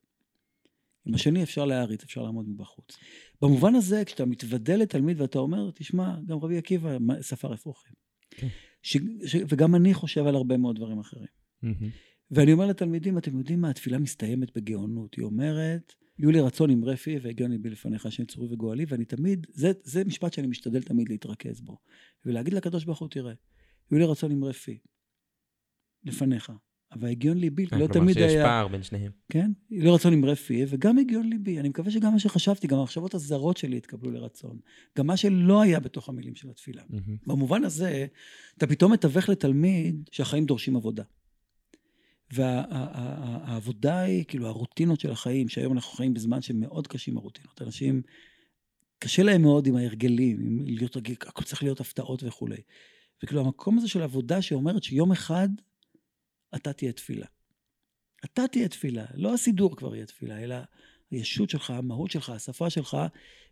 עם 1.07 1.15
השני 1.15 1.43
אפשר 1.43 1.65
להעריץ, 1.65 2.03
אפשר 2.03 2.23
לעמוד 2.23 2.49
מבחוץ. 2.49 2.97
במובן 3.43 3.75
הזה, 3.75 4.03
כשאתה 4.07 4.25
מתוודה 4.25 4.77
לתלמיד 4.77 5.21
ואתה 5.21 5.39
אומר, 5.39 5.71
תשמע, 5.75 6.21
גם 6.27 6.39
רבי 6.39 6.59
עקיבא 6.59 6.99
ספר 7.21 7.55
אפרוחים. 7.55 7.93
כן. 8.31 8.49
ש, 8.83 8.97
ש, 9.27 9.37
וגם 9.49 9.75
אני 9.75 9.95
חושב 9.95 10.27
על 10.27 10.35
הרבה 10.35 10.57
מאוד 10.57 10.77
דברים 10.77 10.99
אחרים. 10.99 11.29
מהמם. 11.63 11.91
ואני 12.31 12.53
אומר 12.53 12.67
לתלמידים, 12.67 13.19
אתם 13.19 13.39
יודעים 13.39 13.61
מה, 13.61 13.71
התפילה 13.71 13.99
מסתיימת 13.99 14.57
בגאונות. 14.57 15.15
היא 15.15 15.25
אומרת, 15.25 15.93
יהיו 16.19 16.31
לי 16.31 16.41
רצון 16.41 16.71
עם 16.71 16.85
רפי 16.85 17.19
והגיון 17.23 17.51
ליבי 17.51 17.71
לפניך, 17.71 18.07
השם 18.07 18.25
צורי 18.25 18.53
וגואלי, 18.53 18.85
ואני 18.89 19.05
תמיד, 19.05 19.47
זה, 19.53 19.73
זה 19.83 20.05
משפט 20.05 20.33
שאני 20.33 20.47
משתדל 20.47 20.83
תמיד 20.83 21.09
להתרכז 21.09 21.61
בו. 21.61 21.79
ולהגיד 22.25 22.55
לקדוש 22.55 22.85
ברוך 22.85 22.99
הוא, 22.99 23.09
תראה, 23.09 23.33
יהיו 23.91 23.99
לי 23.99 24.05
רצון 24.05 24.31
עם 24.31 24.45
רפי 24.45 24.79
לפניך, 26.05 26.53
אבל 26.93 27.09
הגיון 27.09 27.39
ליבי 27.39 27.63
אה, 27.63 27.69
לא 27.79 27.87
כלומר 27.87 27.93
תמיד 27.93 28.15
שיש 28.15 28.33
היה... 28.33 28.45
פער 28.45 28.69
בין 28.69 28.83
שניהם. 28.83 29.13
כן? 29.29 29.51
לא 29.71 29.95
רצון 29.95 30.13
עם 30.13 30.25
רפי, 30.25 30.65
וגם 30.69 30.99
הגיון 30.99 31.29
ליבי. 31.29 31.61
אני 31.61 31.69
מקווה 31.69 31.91
שגם 31.91 32.13
מה 32.13 32.19
שחשבתי, 32.19 32.67
גם 32.67 32.79
המחשבות 32.79 33.15
הזרות 33.15 33.57
שלי 33.57 33.77
יתקבלו 33.77 34.11
לרצון. 34.11 34.59
גם 34.99 35.07
מה 35.07 35.17
שלא 35.17 35.63
היה 35.63 35.81
בתוך 35.81 36.09
המילים 36.09 36.35
של 36.35 36.51
התפילה. 36.51 36.83
במובן 37.27 37.65
הזה, 37.65 38.07
אתה 38.57 38.67
פתאום 38.67 38.93
מתווך 38.93 39.29
לתלמיד 39.29 40.09
שהחיים 40.13 40.45
דורשים 40.45 40.77
עבודה. 40.77 41.03
והעבודה 42.31 43.99
היא, 43.99 44.25
כאילו, 44.25 44.47
הרוטינות 44.47 45.01
של 45.01 45.11
החיים, 45.11 45.49
שהיום 45.49 45.73
אנחנו 45.73 45.93
חיים 45.93 46.15
בזמן 46.15 46.43
שמאוד 46.43 46.87
קשים 46.87 47.17
הרוטינות. 47.17 47.63
אנשים, 47.63 48.03
קשה 48.99 49.23
להם 49.23 49.43
מאוד 49.43 49.67
עם 49.67 49.77
ההרגלים, 49.77 50.41
עם 50.41 50.65
להיות 50.67 50.97
רגיל, 50.97 51.17
הכל 51.21 51.45
צריך 51.45 51.63
להיות 51.63 51.81
הפתעות 51.81 52.23
וכולי. 52.23 52.61
וכאילו, 53.23 53.41
המקום 53.41 53.79
הזה 53.79 53.89
של 53.89 54.03
עבודה 54.03 54.43
שאומרת 54.43 54.83
שיום 54.83 55.13
אחד 55.13 55.49
אתה 56.55 56.73
תהיה 56.73 56.93
תפילה. 56.93 57.27
אתה 58.25 58.49
תהיה 58.49 58.69
תפילה, 58.69 59.05
לא 59.15 59.35
הסידור 59.35 59.77
כבר 59.77 59.95
יהיה 59.95 60.07
תפילה, 60.07 60.39
אלא 60.39 60.57
הישות 61.11 61.51
שלך, 61.51 61.71
המהות 61.71 62.11
שלך, 62.11 62.31
השפה 62.31 62.71
שלך, 62.71 62.97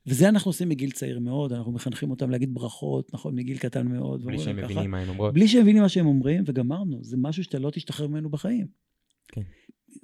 וזה 0.06 0.28
אנחנו 0.28 0.48
עושים 0.48 0.68
מגיל 0.68 0.90
צעיר 0.90 1.18
מאוד, 1.18 1.52
אנחנו 1.52 1.72
מחנכים 1.72 2.10
אותם 2.10 2.30
להגיד 2.30 2.54
ברכות, 2.54 3.14
נכון, 3.14 3.34
מגיל 3.34 3.58
קטן 3.58 3.88
מאוד. 3.88 4.24
בלי 4.24 4.38
שהם. 4.38 4.56
מבינים 4.56 4.90
מה 4.90 4.98
הם 4.98 5.08
אומרות. 5.08 5.34
בלי 5.34 5.48
שהם 5.48 5.62
מבינים 5.62 5.82
מה 5.82 5.88
שהם 5.88 6.06
אומרים, 6.06 6.44
וגמרנו, 6.46 7.04
זה 7.04 7.16
משהו 7.16 7.44
שאתה 7.44 7.58
לא 7.58 7.70
תשתחרר 7.70 8.06
ממנו 8.06 8.30
בחיים. 8.30 8.66
כן. 9.28 9.42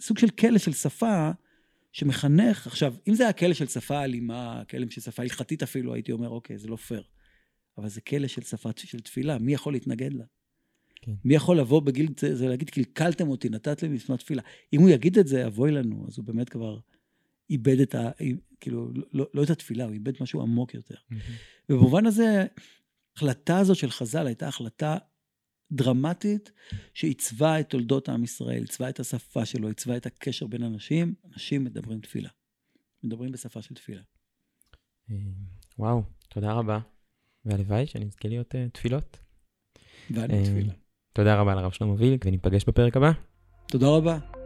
סוג 0.01 0.19
של 0.19 0.31
כלא 0.31 0.59
של 0.59 0.73
שפה 0.73 1.31
שמחנך, 1.93 2.67
עכשיו, 2.67 2.95
אם 3.09 3.15
זה 3.15 3.23
היה 3.23 3.33
כלא 3.33 3.55
של 3.55 3.67
שפה 3.67 4.05
אלימה, 4.05 4.63
כלא 4.71 4.87
של 4.91 5.01
שפה 5.01 5.23
הלכתית 5.23 5.63
אפילו, 5.63 5.95
הייתי 5.95 6.13
אומר, 6.13 6.29
אוקיי, 6.29 6.59
זה 6.59 6.69
לא 6.69 6.77
פייר. 6.77 7.03
אבל 7.79 7.89
זה 7.89 8.01
כלא 8.01 8.27
של 8.27 8.43
שפה 8.43 8.71
של 8.77 9.01
תפילה, 9.01 9.39
מי 9.39 9.55
יכול 9.55 9.73
להתנגד 9.73 10.13
לה? 10.13 10.25
כן. 11.03 11.13
מי 11.25 11.35
יכול 11.35 11.59
לבוא 11.59 11.83
בגיל 11.83 12.09
זה, 12.19 12.37
זה 12.37 12.49
להגיד, 12.49 12.71
קלקלתם 12.71 13.29
אותי, 13.29 13.49
נתת 13.49 13.83
לי 13.83 13.89
מזמן 13.89 14.17
תפילה. 14.17 14.43
אם 14.73 14.81
הוא 14.81 14.91
יגיד 14.91 15.19
את 15.19 15.27
זה, 15.27 15.47
אבוי 15.47 15.71
לנו, 15.71 16.05
אז 16.09 16.19
הוא 16.19 16.25
באמת 16.25 16.49
כבר 16.49 16.79
איבד 17.51 17.81
את 17.81 17.95
ה... 17.95 18.11
כאילו, 18.61 18.91
לא, 19.13 19.27
לא 19.35 19.43
את 19.43 19.51
התפילה, 19.51 19.85
הוא 19.85 19.93
איבד 19.93 20.13
משהו 20.21 20.43
עמוק 20.43 20.75
יותר. 20.75 20.95
מהמם. 21.11 21.23
ובמובן 21.69 22.07
הזה, 22.07 22.45
ההחלטה 23.17 23.59
הזאת 23.59 23.77
של 23.77 23.91
חז"ל 23.91 24.27
הייתה 24.27 24.49
החלטה 24.49 24.97
דרמטית 25.73 26.53
שעיצבה 26.95 27.61
את 27.61 27.71
תולדות 27.71 28.09
עם 28.09 28.25
ישראל, 28.25 28.63
עיצבה 28.63 28.89
את 28.89 29.01
השפה 29.01 29.47
שלו, 29.47 29.69
עיצבה 29.69 29.97
את 29.97 30.07
הקשר 30.07 30.47
בין 30.47 30.63
אנשים. 30.63 31.15
אנשים 31.33 31.65
מדברים 31.65 32.01
תפילה. 32.01 32.29
מדברים 33.05 33.33
בשפה 33.33 33.63
של 33.63 33.75
תפילה. 33.75 34.03
אה, 35.11 35.17
וואו, 35.79 36.03
תודה 36.29 36.53
רבה. 36.53 36.79
והלוואי 37.45 37.87
שנזכה 37.87 38.29
להיות 38.29 38.55
אה, 38.55 38.67
תפילות. 38.73 39.19
ואני 40.11 40.35
אה, 40.35 40.45
תפילה. 40.45 40.73
תודה 41.13 41.41
רבה 41.41 41.55
לרב 41.55 41.73
שלמה 41.73 41.93
וילק, 41.93 42.25
וניפגש 42.27 42.65
בפרק 42.65 42.97
הבא. 42.97 43.11
תודה 43.69 43.87
רבה. 43.89 44.40